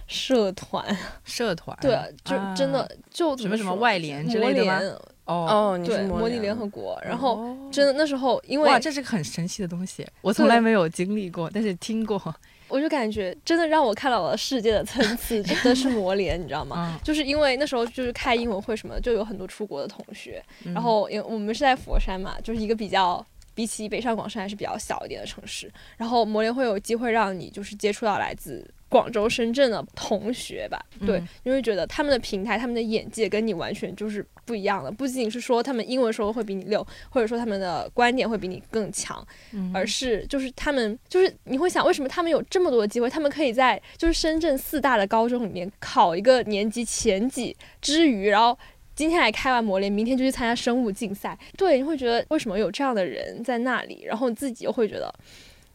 [0.09, 0.85] 社团，
[1.25, 1.77] 社团？
[1.81, 2.55] 对，就啊。
[2.57, 4.81] 真的就什么什么外联之类的吗，
[5.27, 6.43] 哦，哦，你是对，模拟联。
[6.43, 7.69] 联合国，然后哦。
[7.71, 12.35] 真的那时候因为哇，这是个很神奇的东西，我从来没有经历过，但是听过。
[12.69, 16.95] 我就感觉真的让我看到了世界的层次，真的是模联，你知道吗？
[16.95, 20.75] 嗯， 就是因为那时候就是开英文会什么的，就有很多出国的同学，嗯。
[20.75, 39.23] 然后因为我们是在佛山嘛，就是一个比较比起北上广深还是比较小一点的城市，然后模联会有机会让你就是接触到来自广州、深圳的同学吧，对，嗯因为觉得他们的平台、他们的眼界跟你完全就是不一样的，不仅仅是说他们英文说的会比你溜，或者说他们的观点会比你更强，
[39.53, 43.11] 嗯而是就是他们就是你会想，为什么他们有这么多的机会？
[43.11, 48.59] 他们可以在就是深圳四大的高中里面考一个年级前几之余，然后
[48.95, 51.39] 今天来开完模联，明天就去参加生物竞赛。
[51.57, 54.05] 对，你会觉得为什么有这样的人在那里？
[54.07, 55.15] 然后你自己又会觉得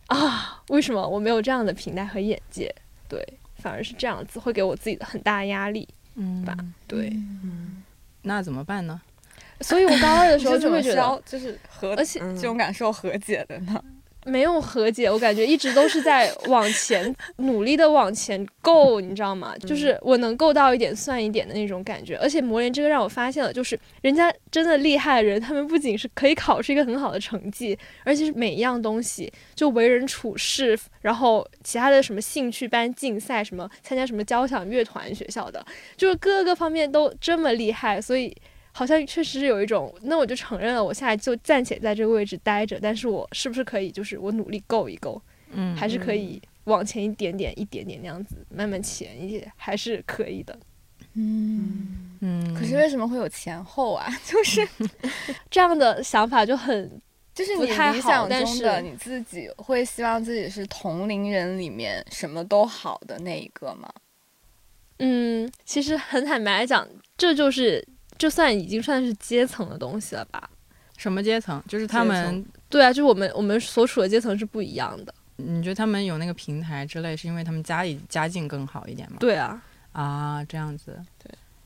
[0.08, 2.74] 啊，为什么我没有这样的平台和眼界？
[3.08, 3.26] 对，
[3.58, 5.88] 反而是这样子，会给我自己的很大压力。
[6.16, 6.56] 嗯吧
[6.88, 7.12] 对，
[8.22, 9.02] 那怎么办呢？
[9.62, 13.84] 所以我高二的时候 就会觉得，就是和而且嗯这种感受和解的呢？
[14.26, 19.56] 没有和解，我感觉一直都是在往前 努力的往前够，你知道吗？
[19.60, 22.16] 就是我能够到一点算一点的那种感觉。
[22.18, 35.66] 而且磨练这个让我发现了，就是人家真的厉害的人，他们不仅是可以考出一个很好的成绩，而且是每一样东西，就为人处事，然后其他的什么兴趣班、竞赛，什么参加什么交响乐团，学校的，
[35.98, 38.36] 就是各个方面都这么厉害，所以。
[38.76, 50.58] 好像确实是有一种，那我就承认了，我现在就暂且在这个位置待着，但是我是不是可以，就是我努力够一够，嗯还是可以往前一点点、一点点那样子慢慢前一些，还是可以的。
[51.14, 54.08] 嗯，嗯，可是为什么会有前后啊？
[54.26, 54.68] 就是
[55.52, 56.90] 这样的想法就很
[57.36, 63.88] 就是你不太好理想但中的是你自己会希望自己是同龄人里面什么都好的那一个吗？
[64.98, 70.50] 嗯，其实很坦白来讲，这就是这算已经算是阶层的东西了吧？
[70.98, 71.62] 什么阶层？
[71.68, 75.14] 就是他们，对啊，就是我们我们所处的阶层是不一样的。
[75.38, 79.18] 你觉得他们有那个平台之类，是因为他们家里家境更好一点吗？
[79.20, 80.98] 对啊，啊，这样子，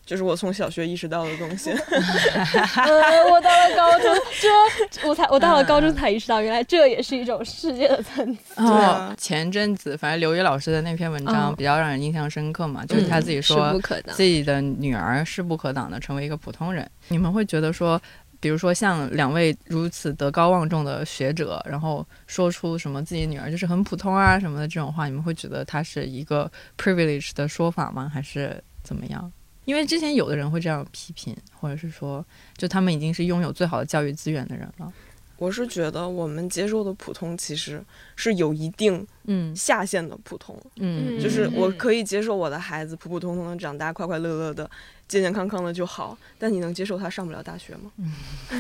[0.08, 1.70] 就是我从小学意识到的东西。
[1.92, 8.54] 呃，我到了高中，这我才我到了高中才意识到，原来这也是一种世界的层次。
[8.56, 13.78] 哦啊，前阵子反正刘宇老师的那篇文章嗯比较让人印象深刻嘛，就是他自己说
[14.14, 14.24] 自。
[14.24, 16.90] 己的女儿势不可挡的成为一个普通人。
[17.10, 18.02] 你们会觉得说，
[18.40, 28.10] 比如说像两位如此德高望重的学者，然后说出什么自己女儿就是很普通啊什么的这种话，你们会觉得他是一个 privilege 的说法吗？
[28.14, 29.30] 还是怎么样？
[29.68, 32.26] 因为之前有的人会这样批评，或者是说，
[32.56, 34.92] 就他们已经是拥有最好的教育资源的人了。
[35.36, 37.84] 我是觉得我们接受的普通其实
[38.16, 44.68] 是有一定嗯下限的普通，嗯，就是嗯我可以接受我的孩子普普通通的长大，快快乐乐的、
[45.06, 46.18] 健健康康的就好。
[46.40, 47.92] 但你能接受他上不了大学吗？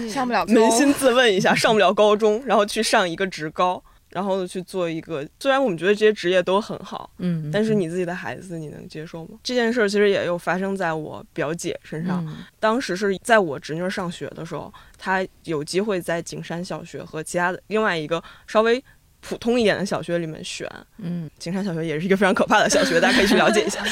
[0.09, 9.37] 上不了扪心自问一下，上不了高中，然后去上一个职高，然后去做一个，虽然我们觉得这些职业都很好，嗯，但是你自己的孩子你能接受吗？
[9.43, 12.25] 这件事儿其实也有发生在我表姐身上。
[12.25, 18.83] 嗯当时是在我侄女儿上学的时候，她有机会在景山小学和其他的另外一个稍微
[19.21, 20.69] 普通一点的小学里面选。
[20.97, 23.83] 嗯景山小学也是一个非常可怕的小学， 大家可以去了解一下，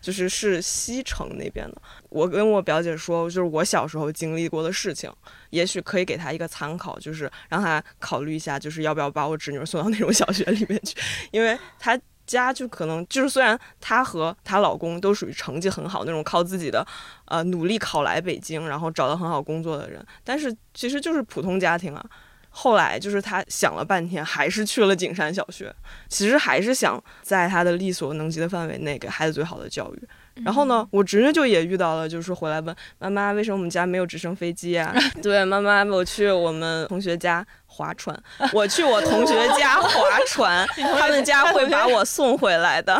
[0.00, 1.82] 就是是西城那边的。
[2.08, 5.10] 我跟我表姐说，就是我小时候经历过的事情，
[5.50, 10.96] 也许可以给她一个参考，就是让她考虑一下，就是要不要把我侄女儿送到那种小学里面去，
[11.30, 11.98] 因为她。
[12.26, 16.86] 家就可能就是，虽然她和她老公都属于成绩很好那种，靠自己的
[17.24, 22.06] 呃努力考来北京，然后找到很好工作的人，但是其实就是普通家庭啊。
[22.50, 25.72] 后来就是他想了半天，还是去了景山小学，
[26.08, 30.08] 其实还是想在他的力所能及的范围内给孩子最好的教育。
[30.44, 34.94] 然后呢，我侄女就也遇到了，就是回来问妈妈，为什么我们家没有直升飞机啊？
[35.22, 38.18] 对，妈妈，我去我们同学家划船，
[38.52, 39.90] 我去我同学家划
[40.28, 40.66] 船，
[40.98, 42.98] 他们家会把我送回来的。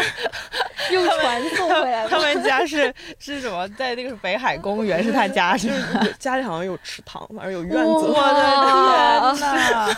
[0.92, 2.18] 用船送回来他。
[2.18, 3.68] 们家是是什么？
[3.70, 6.06] 在那个北海公园是他家是吗？
[6.18, 7.82] 家里好像有池塘，反正有院子。
[7.82, 9.96] 我的天呐！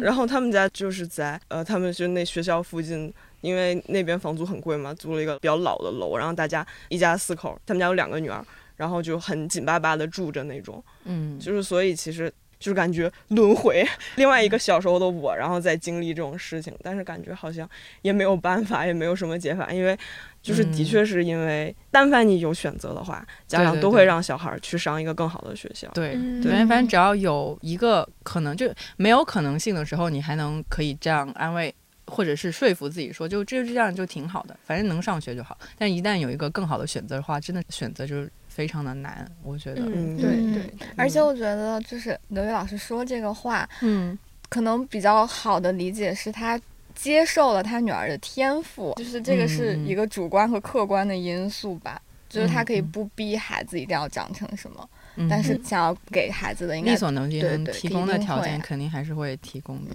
[0.00, 8.44] 然后他们家就是在呃，他们就那学校附近，因为那边房租很贵嘛，租了一个比较老的楼，然后大家一家四口，他们家有两个女儿，
[8.76, 13.84] 然后就很紧巴巴的住着那种，嗯，就是所以其实就是感觉轮回，
[14.16, 17.68] 另外一个小时候的我，然后再经历这种事情，但是感觉好像
[18.02, 19.98] 也没有办法，也没有什么解法，因为
[20.42, 25.88] 就是的确是因为，但凡你有选择的话，家长都会让小孩去上一个更好的学校。
[25.94, 31.74] 对，嗯对，反正只要有一个可能，就没有可能性的时候，你还能可以这样安慰。
[32.06, 35.56] 或者是说服自己说，就这这样就挺好的，反正能上学就好。
[35.78, 38.28] 但一旦有一个更好的选择的话，真的选择就是
[38.60, 39.80] 非常的难，我觉得。
[39.86, 44.18] 嗯对嗯对，而且我觉得，就是刘宇老师说这个话，嗯
[44.50, 46.60] 可能比较好的理解是他
[46.94, 51.98] 接受了他女儿的天赋，就是这个是一个主观和客观的因素吧。
[52.28, 59.90] 就是他可以不逼孩子一定要长成什么，嗯，但是想要给孩子的应该力所能及能提供的条件，肯定还是会提供的。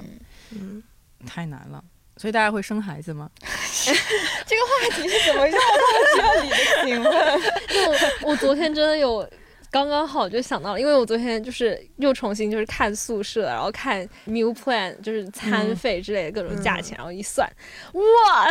[0.50, 0.84] 嗯，
[1.26, 1.82] 太难了，
[2.18, 3.30] 所以大家会生孩子吗？
[4.46, 6.56] 这个话题是怎么绕到这里的？
[6.84, 7.92] 请问， 就
[8.26, 9.28] 我我昨天真的有。
[9.72, 17.46] 刚刚好就想到了，因为我昨天就是又重新就是看宿舍，然后看 meal plan，就是餐费之类的各种价钱，然后一算，
[17.92, 18.46] 哇！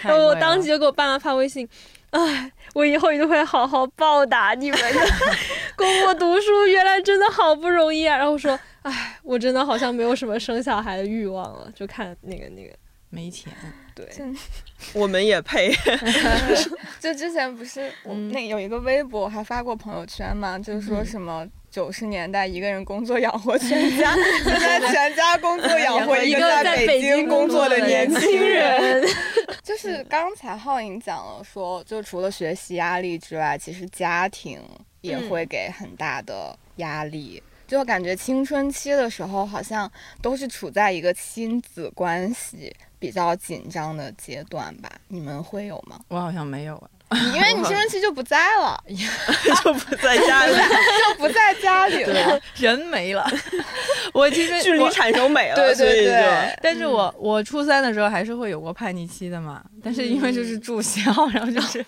[0.00, 1.68] 然后我当即就给我爸妈发微信，
[2.12, 5.00] 哎，我以后一定会好好报答你们的，
[5.76, 8.16] 供我读书，原来真的好不容易啊！
[8.16, 12.72] 然后说，哎，我真的好像没有什么生小孩的欲望了，就看那个那个，
[13.14, 13.52] 没钱。
[13.94, 14.08] 对，
[14.92, 15.72] 我们也配。
[16.98, 24.12] 就之前不是我们那有一个微博，我还发过朋友圈嘛，就是说嗯什么九十年代一个人工作养活全家，
[24.42, 29.06] 现在全家工作养活一个在北京工作的年轻人。
[29.62, 34.60] 就是刚才浩颖讲了说，就除了学习压力之外，其实家庭
[35.02, 37.40] 也嗯会给很大的压力。
[37.66, 39.90] 就感觉青春期的时候，好像
[40.22, 44.90] 都是处在一个亲子关系比较紧张的阶段吧？
[45.08, 45.98] 你们会有吗？
[46.08, 46.76] 我好像没有
[47.08, 48.82] 啊， 因为你青春期就不在了，
[49.62, 52.40] 就不在家里，就不在家里了。
[52.56, 53.26] 人没了。
[54.12, 61.84] 我其实距离产生美了，对对对，但是我我初三的时候还是会有过叛逆期的嘛，但是因为就是住校，然后就是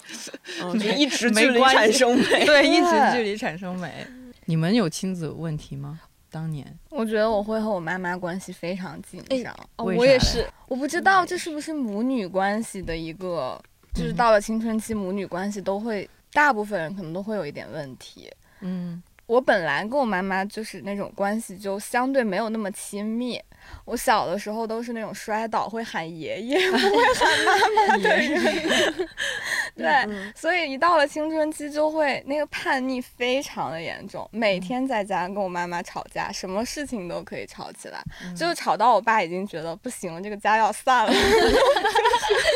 [0.63, 2.45] 嗯就一直没距离关系产生美。
[2.45, 4.07] 对一直距离产生美。
[4.47, 6.01] 你们有亲子问题吗？
[6.31, 9.53] 当年我觉得我会和我妈妈关系非常紧哎张。
[9.77, 13.61] 哦我也是，我不知道这是不是母女关系的一个，
[13.95, 18.31] 就是嗯到了青春期，母女关系都会，大部分人可能都会有一点问题。
[18.61, 23.41] 嗯，我本来跟我妈妈就是那种关系就相对没有那么亲密。
[23.85, 27.53] 我小的时候都是那种摔倒会喊爷爷，不会喊妈
[27.89, 29.09] 妈 的人。
[29.77, 38.03] 对，嗯所以一到了青春期就会那个叛逆非常的严重，每天在家跟我妈妈吵架，什么事情都可以吵起来，
[38.35, 41.13] 就是吵到我爸已经觉得不行了，这个家要散了。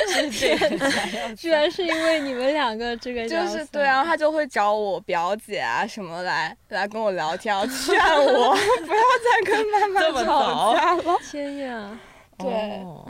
[0.08, 10.99] 是这个居然 是因为你们两个这个就叫是对，然后他就会找我表姐啊什么来来跟我聊天，劝我不要再跟妈妈吵架了。
[11.30, 11.98] 天呀，
[12.38, 13.06] 对哦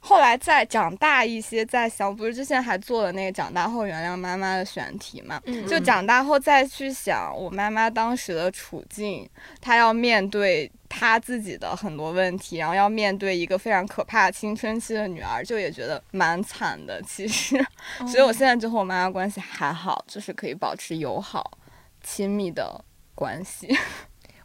[0.00, 5.40] 后来再长大一些，再想，不是之前还做了那个长大后原谅妈妈的选题嘛？
[5.44, 9.28] 嗯就长大后再去想我妈妈当时的处境，
[9.60, 17.00] 她要面对她自己的很多问题，然后要面对一个非常可怕的青春期的女儿，就也觉得蛮惨的。
[17.02, 17.56] 其实，
[18.00, 21.58] 哦所以我现在就和我妈妈关系还好，就是可以保持友好、
[22.02, 22.84] 亲密的
[23.14, 23.68] 关系。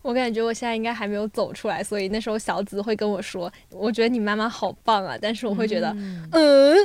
[0.07, 6.77] 我感觉我现在应该还没有走出来，所以那时候小紫会跟我说，我觉得你妈妈好棒啊，但是我会觉得，嗯嗯，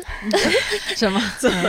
[0.96, 1.20] 什么？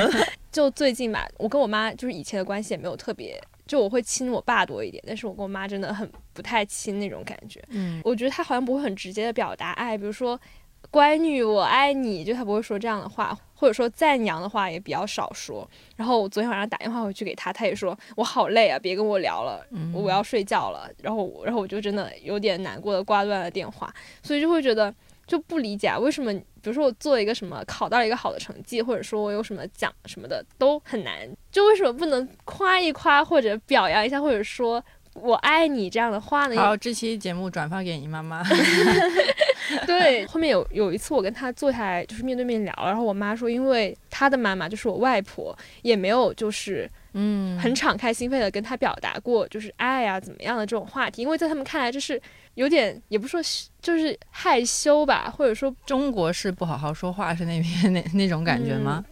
[0.52, 7.64] 就最近吧，我跟我妈就是以前的关系也没有特别，就我会亲我爸多一点，但是我跟我妈真的很不太亲那种感觉。
[7.70, 10.40] 嗯我觉得她好像不会很直接的表达爱，比如说
[10.94, 15.68] “乖女，我爱你”，就他不会说这样的话，或者说赞扬的话也比较少说。
[15.96, 20.88] 然后我昨天晚上打电话回去给他，他也说我好累啊，别跟我聊了，嗯我要睡觉了。
[21.02, 23.92] 然后，然后我就真的有点难过的挂断了电话，
[24.22, 24.94] 所以就会觉得
[25.26, 26.32] 就不理解啊，为什么？
[26.32, 34.82] 比如说我做一个什么，考到了一个好的成绩，或者说我有什么奖什么的都很难，就为什么不能夸一夸或者表扬一下，或者说
[35.14, 36.56] 我爱你这样的话呢？
[36.56, 38.44] 好，这期节目转发给你妈妈。
[39.88, 52.22] 对，后面有有一次我跟他坐下来就是面对面聊，然后我妈说，因为她的妈妈就是我外婆，也没有就是嗯，很敞开心扉的跟他表达过就是爱啊怎么样的这种话题，因为在他们看来就是
[52.56, 53.40] 有点也不说
[53.82, 59.04] 就是害羞吧，或者说中国是不好好说话，是那边那那种感觉吗？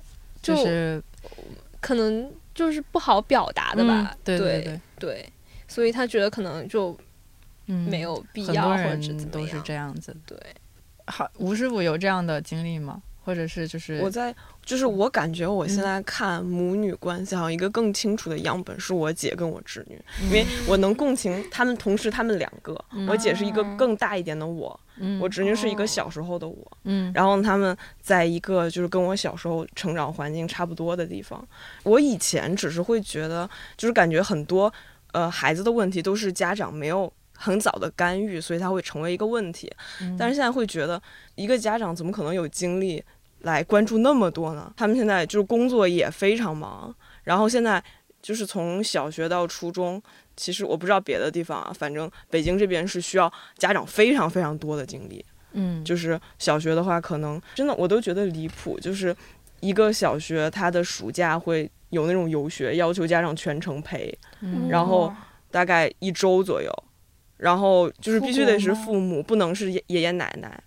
[0.42, 1.02] 就就是
[1.80, 5.30] 可能就是不好表达的吧嗯，对对对，对
[5.72, 6.98] 所以他觉得可能就
[7.68, 10.14] 嗯，没有必要或者人怎么都是这样子。
[10.26, 10.38] 对，
[11.06, 13.02] 好，吴师傅有这样的经历吗？
[13.24, 22.74] 或者是就是我在就是我感觉我现在看母女关系，好像一个更清楚的样本是我姐跟我侄女，因为我能共情他们，同时他们两个，
[23.08, 25.20] 我姐是一个更大一点的我，嗯。
[25.22, 27.14] 我侄女是一个小时候的我，嗯。
[27.14, 31.48] 然后他们在一个就是跟我小时候成长环境差不多的地方。
[31.84, 33.48] 我以前只是会觉得，
[33.78, 34.74] 就是感觉很多
[35.14, 39.72] 呃孩子的问题都是家长没有很早的干预，所以他会成为一个问题。
[40.02, 41.02] 嗯但是现在会觉得，
[41.36, 43.04] 一个家长怎么可能有精力
[43.40, 44.72] 来关注那么多呢？
[44.78, 46.94] 他们现在就是工作也非常忙，
[47.24, 47.84] 然后现在
[48.22, 50.02] 就是从小学到初中。
[50.38, 55.24] 其实我不知道别的地方啊，反正北京这边是需要家长非常非常多的精力。
[55.54, 59.16] 嗯就是小学的话，可能真的我都觉得离谱，就是
[59.62, 65.14] 一个小学他的暑假会有那种游学，要求家长全程陪，嗯然后
[65.50, 66.72] 大概一周左右，
[67.38, 70.62] 然后就是必须得是父母，不能是爷爷爷奶奶。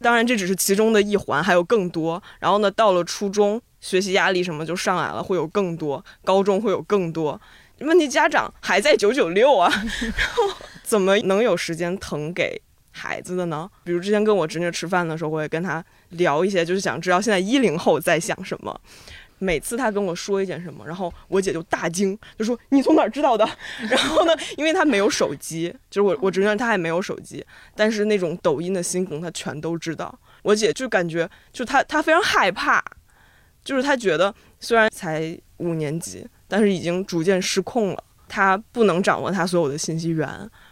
[0.00, 2.22] 当然这只是其中的一环，还有更多。
[2.38, 7.38] 然后呢，到了初中，学习压力什么就上来了，会有更多；高中会有更多。
[7.80, 10.44] 问题家长还在九九六啊，然后
[10.82, 13.70] 怎么能有时间腾给孩子的呢？
[13.84, 18.80] 比如之前跟我侄女吃饭的时候，我也跟她聊一些，就是想知道现在一零后在想什么。
[19.42, 23.48] 每次她跟我说一件什么，然后我姐就大惊，就说你从哪儿知道的？
[23.88, 27.42] 然后呢，因为她没有手机，就是我我侄女她还没有手机，
[27.74, 30.18] 但是那种抖音的新梗她全都知道。
[30.42, 32.84] 我姐就感觉，就她她非常害怕，
[33.64, 38.04] 就是她觉得虽然才五年级，但是已经逐渐失控了。
[38.28, 40.28] 她不能掌握她所有的信息源，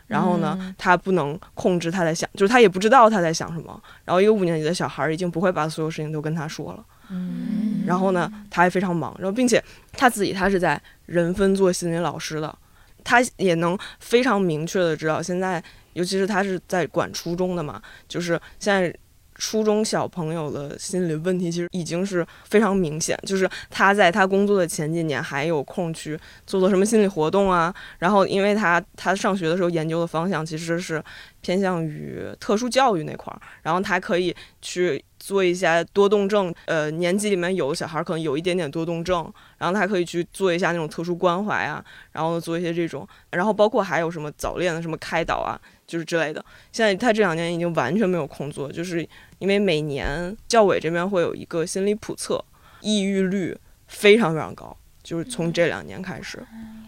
[0.08, 3.80] 然后呢，嗯她不能控制他在想，就是他也不知道他在想什么。
[4.04, 6.84] 然后一个五年级的小孩儿已经不会把所有事情都跟他说了。
[7.10, 12.52] 嗯然后呢，他还非常忙，然后并且他自己他是在人分做心理老师的，
[13.04, 18.92] 他也能非常明确的知道现在，尤其是他是在管初中的嘛，就是现在。
[19.38, 31.02] 初中小朋友的心理问题其实已经是非常明显，就是他在他工作的前几年还有空去做做什么心理活动啊，然后因为他他上学的时候研究的方向其实是
[31.40, 45.54] 偏向于特殊教育那块儿，然后他可以去做一些多动症，呃，年级里面有的小孩可能有一点点多动症，然后他可以去做一下那种特殊关怀啊，然后做一些这种，然后包括还有什么早恋的什么开导啊，
[45.88, 46.44] 就是之类的。
[46.70, 49.00] 现在他这两年已经完全没有空做，就是
[49.40, 52.40] 因为每年教委这边会有一个心理普测，
[52.80, 53.56] 抑郁率
[53.88, 56.40] 非常非常高，就是从这两年开始，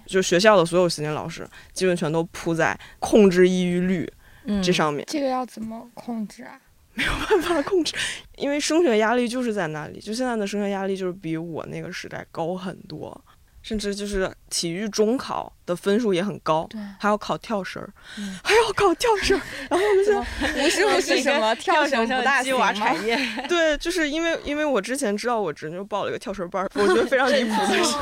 [0.07, 4.09] 就学校的所有心理老师基本全都扑在控制抑郁率
[4.45, 5.05] 嗯这上面。
[5.09, 6.61] 这个要怎么控制啊？
[6.93, 7.95] 没有办法控制，
[8.37, 13.19] 因为升学压力就是在那里，就现在的升学压力就是比我那个时代高很多，
[13.63, 22.73] 甚至就是体育中考的分数也很高，对，还要考跳绳儿，嗯 还要考跳绳儿， 然后我就想，不是不是什么 跳绳不大行吗？
[23.05, 23.17] 业，
[23.49, 27.95] 对，就是因为因为我之前知道我侄女报了一个跳绳班儿，我觉得非常离谱的是，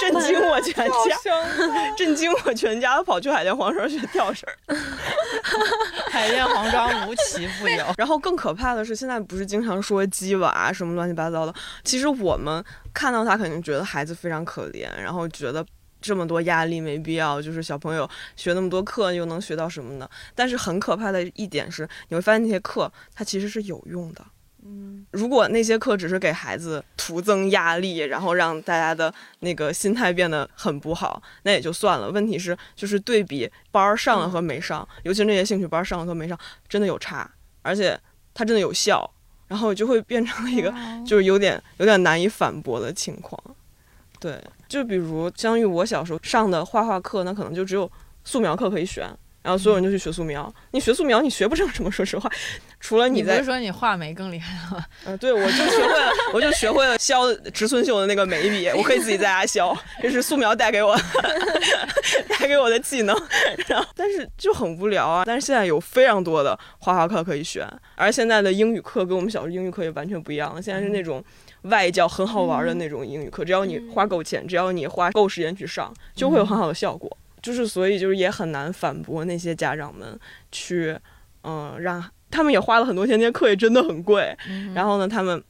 [0.00, 4.76] 震惊我全家，震惊我全家跑去海淀黄庄学跳绳儿。
[6.10, 7.84] 海淀黄庄无奇不有。
[7.96, 11.54] 然后更可怕的是，现在不是经常说鸡娃什么乱七八糟的，
[11.84, 12.62] 其实我们
[12.92, 15.64] 看到他肯定觉得孩子非常可怜，然后觉得。
[16.02, 20.10] 这么多压力没必要，就是小朋友学那么多课又能学到什么呢？
[20.34, 24.22] 但是很可怕的一点是，你会发现那些课它其实是有用的。
[24.64, 32.08] 嗯，如果那些课只是给孩子徒增压力，然后让大家的那个心态变得很不好，那也就算了。
[32.10, 36.38] 问题是，就是对比班儿上了和没上，尤其是那些兴趣班儿上了和没上，
[36.68, 37.28] 真的有差，
[37.62, 37.98] 而且
[38.32, 39.10] 它真的有效，
[39.48, 40.72] 然后就会变成了一个
[41.04, 43.42] 就是有点有点难以反驳的情况。
[44.20, 44.40] 对，
[44.72, 47.90] 就比如相当于我小时候上的画画课，那可能就只有
[48.24, 49.04] 素描课可以选，
[49.42, 50.50] 然后所有人就去学素描。
[50.70, 52.30] 你学素描，你学不成什么，说实话，
[52.80, 54.84] 除了在你不是说你画眉更厉害了吗？
[55.04, 60.96] 呃，对，我就学会了，我就学会了削植村秀的那个眉笔，我可以自己在家削，这是素描带给我
[62.40, 63.14] 带给我的技能。
[63.66, 65.24] 然后，但是就很无聊啊。
[65.26, 70.62] 但是现在有非常多的画画课可以选，而现在的英语课跟我们小时候英语课也完全不一样了。
[70.62, 71.22] 现在是那种
[71.62, 77.16] 外教很好玩的那种英语课，只要你花够钱，只要你花够时间去上，就会有很好的效果。
[77.40, 80.18] 就是所以就是也很难反驳那些家长们
[80.50, 80.96] 去，
[81.42, 84.36] 嗯、让他们也花了很多钱，那些课也真的很贵。
[84.74, 85.42] 然后呢，他们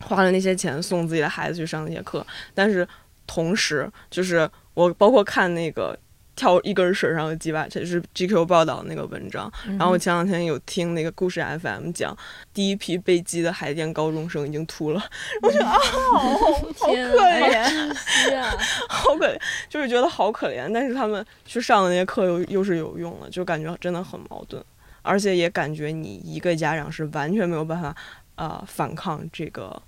[0.00, 2.86] 花了那些钱送自己的孩子去上那些课，但是
[3.26, 5.98] 同时就是我包括看那个。
[6.34, 9.52] 跳一根绳上的鸡巴，这就是 GQ 报道那个文章。
[9.66, 12.16] 然后我前两天有听那个故事 FM 讲，
[12.54, 15.02] 第一批被击的海淀高中生已经秃了，
[15.42, 17.96] 我觉得啊，好好可啊，怜，
[18.88, 20.70] 好可怜，就是觉得好可怜。
[20.72, 24.62] 但是他们去上的那些课又又是有用的，就感觉真的很矛盾，
[25.02, 27.94] 而且也感觉你一个家长是完全没有办法
[28.36, 29.80] 呃反抗这个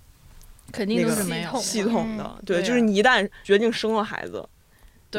[0.72, 2.38] 肯定那个都是没有系统的。
[2.44, 4.46] 对，就是你一旦决定生了孩子，对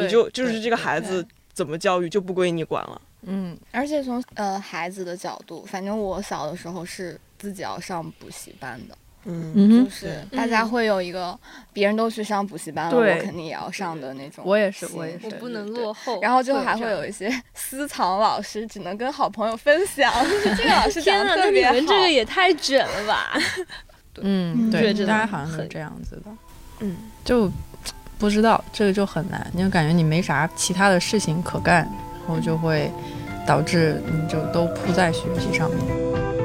[0.03, 3.01] 你就就是这个孩子怎么教育就不归你管了。
[3.27, 11.35] 嗯，而且从呃孩子的角度，反正我小的时候是自己要上补习班的，嗯就是大家会有一个
[11.73, 14.43] 别人都去上补习班了，我肯定也要上的那种。
[14.45, 15.31] 我也是，我也是我。
[15.39, 16.21] 不能落后。
[16.21, 21.73] 然后就还会有一些 私藏老师，只能跟好朋友分享， 就是这个老师讲的特别好。
[21.73, 23.35] 你们这个也太卷了吧！
[24.21, 26.31] 嗯，对，大家好像很是这样子的，
[26.81, 27.51] 嗯，就
[28.17, 31.87] 不知道这个就很难，你就感觉你没啥其他的事情可干，
[32.25, 32.91] 然后就会
[33.45, 36.44] 导致你就都扑在学习上面。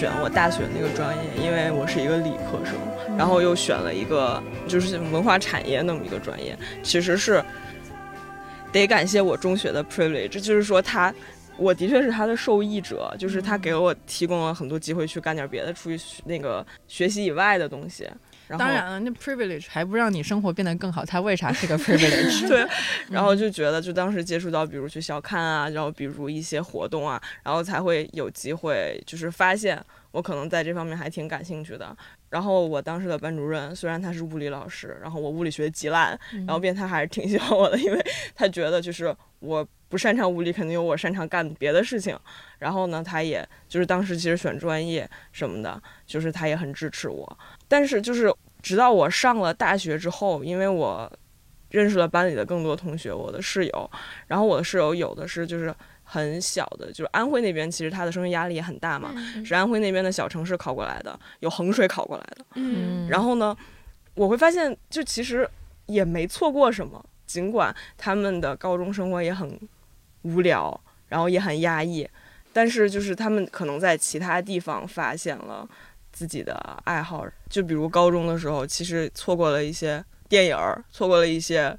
[0.00, 2.74] 选我大学那个专业，因为我是一个理科生，
[3.18, 7.44] 然后又选了一个就是文化产业那么一个专业，其实是
[8.72, 11.14] 得感谢我中学的 privilege，就是说他。
[11.58, 18.08] 我的确是他的受益者，就是他给我提供了很多机会去干点别的，出去那个学习以外的东西。
[18.50, 22.48] 然后当然了，那 privilege 还不让你生活变得更好，它为啥是个 privilege？
[22.48, 22.66] 对，
[23.08, 29.80] 然后就觉得，就当时接触到，比如去校刊啊，然后比如一些活动啊，然后才会有机会，就是发现
[30.10, 31.96] 我可能在这方面还挺感兴趣的。
[32.30, 42.18] 然后我当时的班主任虽然他是物理老师，然后我物理学极烂，然后变他还是挺喜欢我的，因为他觉得就是我不擅长物理，肯定有我擅长干别的事情。
[42.58, 47.38] 然后呢，他也就是当时其实选专业什么的，就是他也很支持我。
[47.70, 51.10] 但是就是直到我上了大学之后，因为我
[51.70, 53.90] 认识了班里的更多同学，我的室友，
[54.26, 59.14] 然后我的室友有的是就是很小的，就是安徽那边其实他的升学压力也很大嘛，
[59.44, 62.44] 是安徽那边的小城市考过来的，有衡水考过来的。
[62.56, 63.56] 嗯然后呢，
[64.14, 65.48] 我会发现就其实
[65.86, 69.56] 也没错过什么，尽管他们的高中生活也很
[70.22, 72.08] 无聊，然后也很压抑，
[72.52, 75.68] 但是就是他们可能在其他地方发现了
[76.20, 76.54] 自己的
[76.84, 81.74] 爱好，就比如高中的时候，其实错过了一些电影儿，错过了一些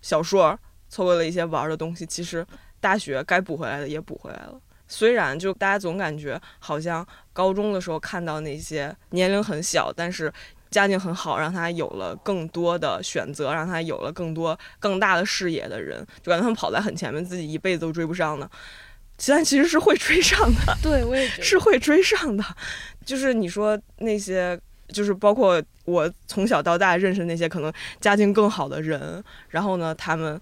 [0.00, 0.58] 小说儿，
[0.88, 2.46] 错过了一些玩儿的东西，其实
[2.78, 4.54] 大学该补回来的也补回来了。
[4.86, 10.32] 虽然就大家总感觉好像高中的时候看到那些年龄很小，但是
[10.70, 18.48] 家境很好，让他有了更多的选择，让他有了更多更大的视野的人，就感觉他们跑在很前面，自己一辈子都追不上的。
[19.24, 22.44] 但其实是会追上的，对，我也是会追上的。
[23.04, 30.40] 就是你说那些，就是包括我从小到大认识那些可能家境更好的人，然后呢，他们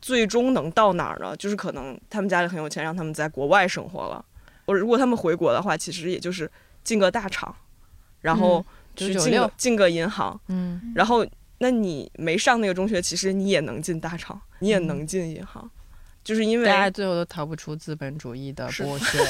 [0.00, 1.36] 最终能到哪儿呢？
[1.36, 4.24] 就是可能他们家里很有钱，让他们在国外生活了。
[4.64, 6.50] 我如果他们回国的话，其实也就是
[6.84, 7.54] 进个大厂，
[8.20, 11.26] 然后去进个、996进个银行，嗯，然后
[11.58, 15.68] 那你没上那个中学，其实你也能进大厂，你也能进银行，
[16.24, 19.18] 就是因为大家最后都逃不出资本主义的是剥削。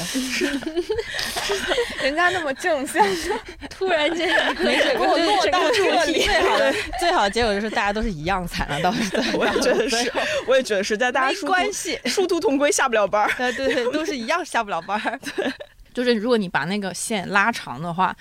[2.03, 3.05] 人家那么正向，
[3.70, 10.12] 突然间没事，给我落到这里最好的最好的结果就是大家都是一样惨了，到时候我也觉得是，
[10.47, 13.32] 我也觉得是，在大家没殊关系，殊途同归，下不了班儿。
[13.36, 15.18] 对对对，都是一样下不了班儿。
[15.36, 15.51] 对，
[15.95, 18.14] 就是如果你把那个线拉长的话，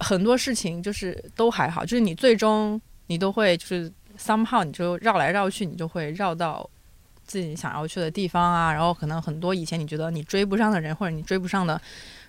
[0.00, 6.68] 很多事情就是都还好，就是你最终你都会就是 somehow 你就绕来绕去，你就会绕到
[7.28, 8.72] 自己想要去的地方啊。
[8.72, 11.80] 然后可能很多以前你觉得你追不上的人，或者你追不上的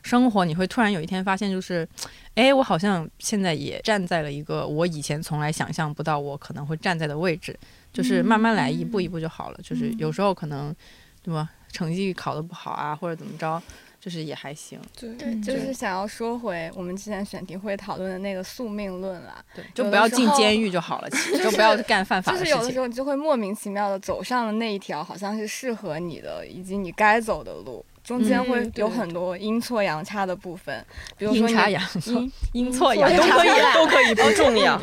[0.04, 1.88] 生活，你会突然有一天发现，就是，
[2.36, 7.58] 哎，我好像现在也站在了一个我以前从来想象不到我可能会站在的位置。
[7.91, 9.60] 就是慢慢来，一步一步就好了。
[9.64, 10.76] 就是有时候可能，
[11.24, 11.50] 对吧？
[11.72, 13.60] 成绩考得不好啊，或者怎么着，
[14.00, 14.80] 就是也还行。
[15.00, 19.43] 对，就是想要说回我们之前选题会讨论的那个宿命论啦。
[19.56, 22.54] 对，就不要进监狱就好了，其 实就不要干犯法的事情。
[22.54, 30.86] 就是有的时候你就会莫名其妙的走上了那一条好像是适合你的以及你该走的路，中间会有很多阴错阳差的部分，
[31.18, 34.82] 比如说你阴差阳错阴，阴错阳差都可以，都可以，不重要。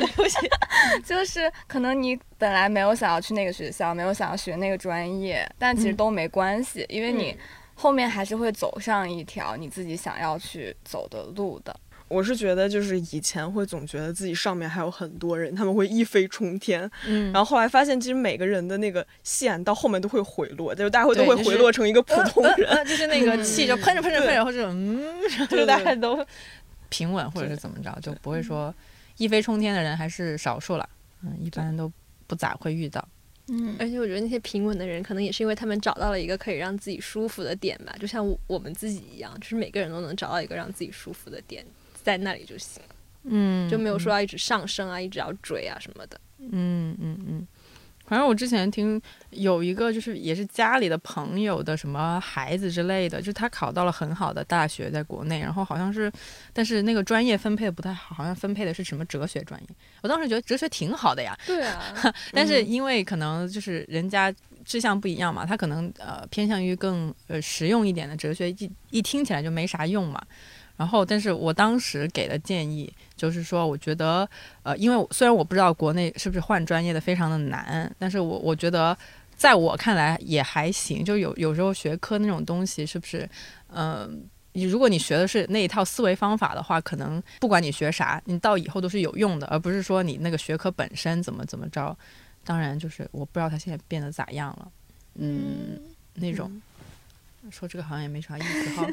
[1.04, 7.36] 就是可能你本来没有想要去那个学校，没有想要学那个专业，但其实嗯都没关系，因为你
[7.76, 11.78] 后面还是会走上一条你自己想要去走的路的。
[12.08, 22.68] 我是觉得，就是以前会总觉得自己上面还有很多人，他们会一飞冲天，嗯，然后后来发现，其实每个人的那个线到后面都会回落，就是大家会都会回落成一个普通人。
[22.70, 26.24] 呃就是那个 气就喷着喷着喷着，或者嗯，就大家都
[26.88, 28.72] 平稳或者是怎么着，就不会说
[29.16, 30.88] 一飞冲天的人还是少数了。
[31.24, 31.92] 嗯，一般都
[32.28, 33.04] 不咋会遇到。
[33.48, 41.64] 嗯，而且我觉得那些平稳的人，可能也是因为他们找到了一个可以让自己舒服的点吧，就像我我们自己一样，就是每个人都能找到一个让自己舒服的点，
[42.02, 42.82] 在那里就行，
[43.24, 46.20] 嗯就没有说要一直上升啊，一直要追啊什么的。
[46.38, 47.46] 嗯嗯嗯，
[48.06, 49.00] 反正我之前听
[49.30, 56.10] 有一个就是也是家里的朋友的什么孩子之类的，就是他考到了很好的大学，在国内，然后好像是，
[56.52, 59.68] 但是那个专业分配的不太好，好像分配的是什么哲学专业。
[60.02, 61.94] 我当时觉得哲学挺好的呀，对啊，
[62.32, 64.32] 但是因为可能就是人家
[64.64, 70.22] 志向不一样嘛，他可能呃偏向于更呃实用一点的哲学，一一听起来就没啥用嘛。
[70.76, 74.28] 然后，但是我当时给的建议就是说，我觉得
[74.62, 78.96] 呃，因为虽然我不知道国内是不是换专业的非常的难，但是我我觉得
[79.36, 81.04] 在我看来也还行。
[81.04, 83.28] 就有有时候学科那种东西是不是，
[83.68, 91.96] 嗯、你如果你学的是那一套思维方法的话，可能不管你学啥，你到以后都是有用的，而不是说你那个学科本身怎么怎么着。
[92.44, 94.68] 当然，就是我不知道他现在变得咋样了，
[95.16, 95.80] 嗯，
[96.14, 96.62] 那种，
[97.50, 98.86] 说这个好像也没啥意思哈。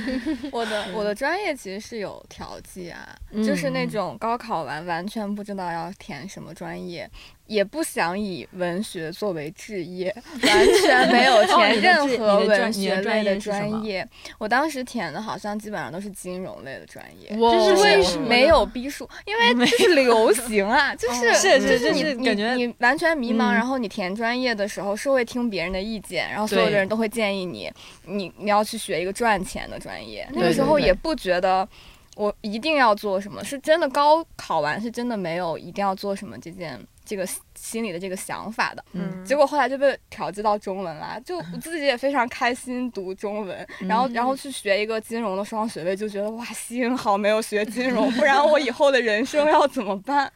[0.52, 7.10] 我的我的专业其实是有调剂啊，就是那种高考完完全不知道要填什么专业，
[7.46, 14.06] 也不想以文学作为置业，完全没有填任何文学类的专业。
[14.38, 27.70] 我当时填的好像基本上都是金融类的专业，哇就是为为什么没有逼数，因为这是流行啊，就是是就是是你你你完全迷茫，嗯然后你填专业的时候是会听别人的意见，然后所有的人都会建议你，
[28.06, 31.68] 你你要去学一个赚钱的专业，那个时候也不觉得。
[32.16, 33.42] 我一定要做什么？
[33.44, 38.84] 是真的高考完是真的没有一定要做什么这件这个心里的这个想法的。
[38.92, 50.30] 嗯结果后来就被调剂到中文啦，就我自己也非常开心读中文，然后然后去学一个金融的双学位，就觉得哇，幸好没有学金融， 不然我以后的人生要怎么办？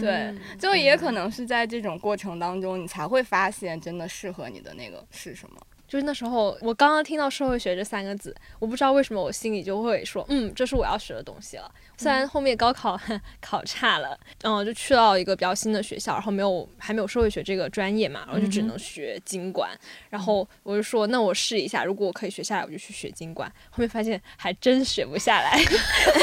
[0.00, 5.56] 对，嗯就也可能是在这种过程当中，你才会发现真的适合你的那个是什么。
[5.92, 11.70] 就是那时候，我刚刚听到社会学这三个字，我不知道为什么我心里就会说，嗯，这是我要学的东西了。
[11.98, 12.98] 虽然后面高考
[13.42, 19.78] 考差了，嗯，就去到一个比较新的学校，然后没有还没有社会学这个专业嘛，然后就只能学经管。
[20.08, 23.46] 然后我就说，那我试一下，如果我可以学下来，我就去学经管。
[23.68, 25.62] 后面发现还真学不下来，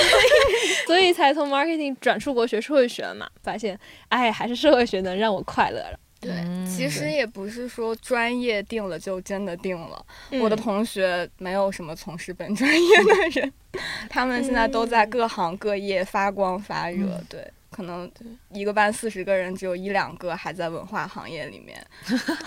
[0.87, 3.29] 所以才从 marketing 转出国学社会学了嘛。
[3.43, 5.93] 发现，哎，还是社会学能让我快乐。
[6.19, 10.05] 对，嗯其实也不是说专业定了就真的定了。
[10.31, 13.53] 嗯我的同学没有什么从事本专业的人，
[14.09, 17.05] 他们现在都在各行各业发光发热。
[17.07, 17.25] 嗯。
[17.29, 18.09] 对，可能
[18.51, 21.79] 一个班四十个人，只有一两个还在文化行业里面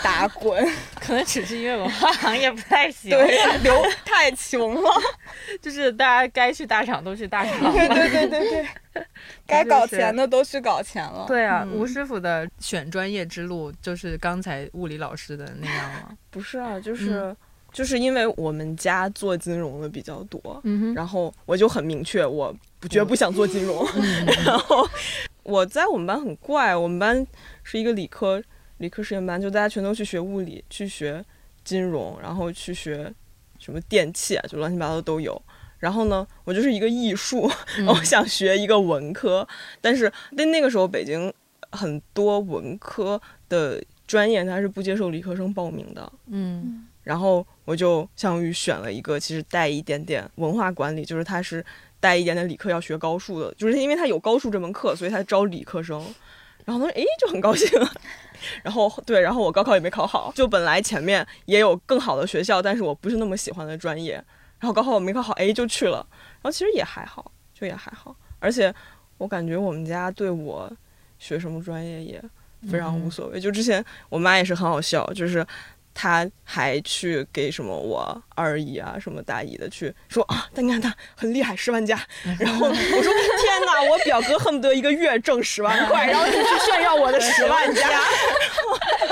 [0.02, 0.64] 打滚。
[1.00, 4.90] 可能只是因为文化行业不太行，对，流太穷了。
[5.62, 7.72] 就是大家该去大厂都去大厂。
[7.72, 8.50] 对对对对
[8.92, 9.04] 对，
[9.46, 11.24] 该搞钱的都去搞钱了。
[11.26, 16.16] 对啊，嗯吴师傅的选专业之路就是刚才物理老师的那样吗？
[16.30, 17.34] 不是啊，就是、
[17.72, 23.86] 就是因为我们家做金融的比较多，嗯哼，然后我就很明确，我不绝不想做金融。
[23.94, 24.88] 嗯 然后
[25.42, 27.26] 我在我们班很怪，我们班
[27.62, 28.42] 是一个理科
[28.78, 31.24] 理科实验班，就大家全都去学物理，去学
[31.64, 33.12] 金融，然后去学
[33.58, 35.40] 什么电器啊，就乱七八糟都有。
[35.78, 37.86] 然后呢，我就是一个艺术，嗯。
[37.90, 39.46] 我想学一个文科，
[39.80, 41.32] 但是那那个时候北京
[41.72, 46.86] 很多文科的专业它是不接受理科生报名的，嗯。
[47.02, 51.64] 然后我就相当于选了一个其实带一点点文化管理，就是它是
[52.02, 55.96] 带一点点理科要学高数的，就是因为他有高数这门课，所以他招理科生。
[56.64, 57.68] 然后他说，诶，就很高兴。
[58.64, 64.14] 然后对，然后我高考也没考好，就本来前面也有更好的学校，但是我不是那么喜欢的专业。
[64.58, 66.04] 然后高考我没考好，诶，就去了。
[66.10, 68.16] 然后其实也还好，就也还好。
[68.40, 68.74] 而且
[69.18, 70.70] 我感觉我们家对我
[71.20, 72.20] 学什么专业也
[72.68, 73.38] 非常无所谓。
[73.38, 75.46] 就之前我妈也是很好笑，就是
[75.94, 82.00] 她还去给什么我二姨啊、什么大姨的去说啊，他你看他很厉害，十万加。
[82.38, 87.88] 然后我说天哪，我表哥恨不得一个月挣十万块， 然后就去炫耀我的十万加。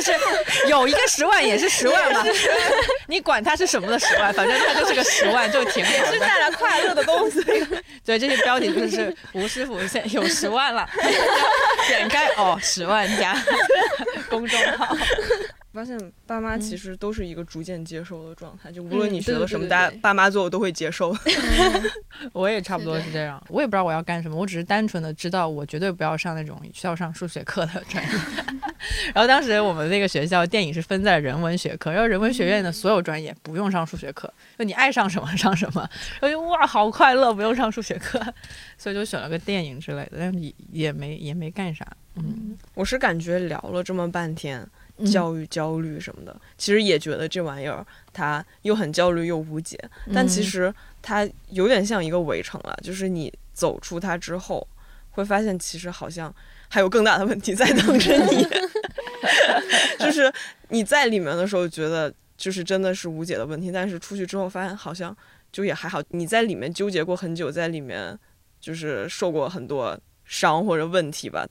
[0.00, 2.24] 就是有一个十万也是十万嘛，
[3.08, 6.18] 你管它是什么的十万，反正它就是个十万，就挺好的。
[6.18, 7.42] 带来快乐的东西。
[8.04, 10.88] 对，这些标题就是吴师傅现在有十万了，
[11.88, 13.36] 点开哦，十万加
[14.28, 14.96] 公众号。
[15.76, 15.96] 发现
[16.26, 21.14] 爸妈其实都是一个逐渐接受的状态，就无论你学了什么，大家爸妈做我都会接受。
[22.32, 28.10] 我也差不多是这样，我也不知道我要干什么，我只是单纯的知道我绝对不要上那种需要上数学课的专业。
[29.14, 35.88] 然后当时我们那个学校电影是分在人文学科，然后人文学院的所有专业不用上数学课，就你爱上什么上什么。
[36.20, 38.20] 然后就哇，好快乐，不用上数学课，
[38.78, 41.86] 所以就选了个电影之类的，但是也也没也没干啥。
[42.16, 44.70] 嗯，我是感觉聊了这么半天，嗯
[45.04, 49.78] 教育焦虑什么的，其实也觉得这玩意儿它又很焦虑又无解，
[50.14, 50.72] 但其实
[51.02, 54.66] 它有点像一个围城了，就是你走出它之后，
[55.10, 56.34] 会发现其实好像
[56.68, 58.46] 还有更大的问题在等着你，
[60.00, 60.32] 就是
[60.68, 65.14] 你在里面的时候觉得就是真的是无解的问题，但是出去之后发现好像
[65.52, 68.18] 就也还好，你在里面纠结过很久，在里面
[68.60, 71.46] 就是受过很多伤或者问题吧。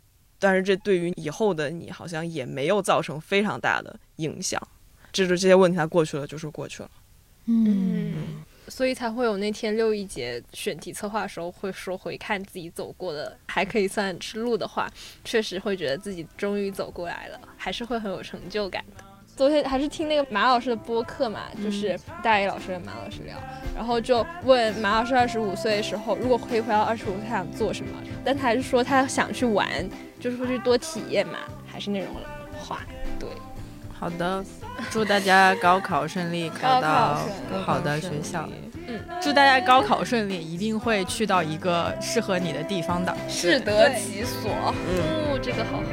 [0.45, 4.61] 但是这对于以后的你好像也没有造成非常大的影响，
[5.11, 6.89] 这就这些问题它过去了就是过去了。
[7.47, 14.87] 嗯，所以才会有那天六一节选题策划的时候会说回看自己走过的，还可以算是路的话，
[15.23, 19.03] 确实会觉得自己终于走过来了，还是会很有成就感的。
[19.35, 23.35] 昨天还是听那个马老师的播客嘛，就是大一老师跟马老师聊，
[23.75, 28.01] 然后就问马老师二十五岁的时候，如果可以回到二十五岁，他想做什么？
[28.23, 29.67] 但他还是说他想去玩，
[30.19, 31.39] 就是会去多体验嘛，
[31.71, 32.09] 还是那种
[32.59, 32.79] 话。
[33.19, 33.29] 对，
[33.97, 34.43] 好的，
[34.89, 37.19] 祝大家高考顺利，考到
[37.65, 38.47] 好的学校。
[38.87, 43.15] 嗯，祝大家高考顺利，一定会去到一个适合你的地方的。
[43.27, 44.51] 适得其所。
[44.51, 45.33] 嗯。
[45.33, 45.83] 哦，这个好好。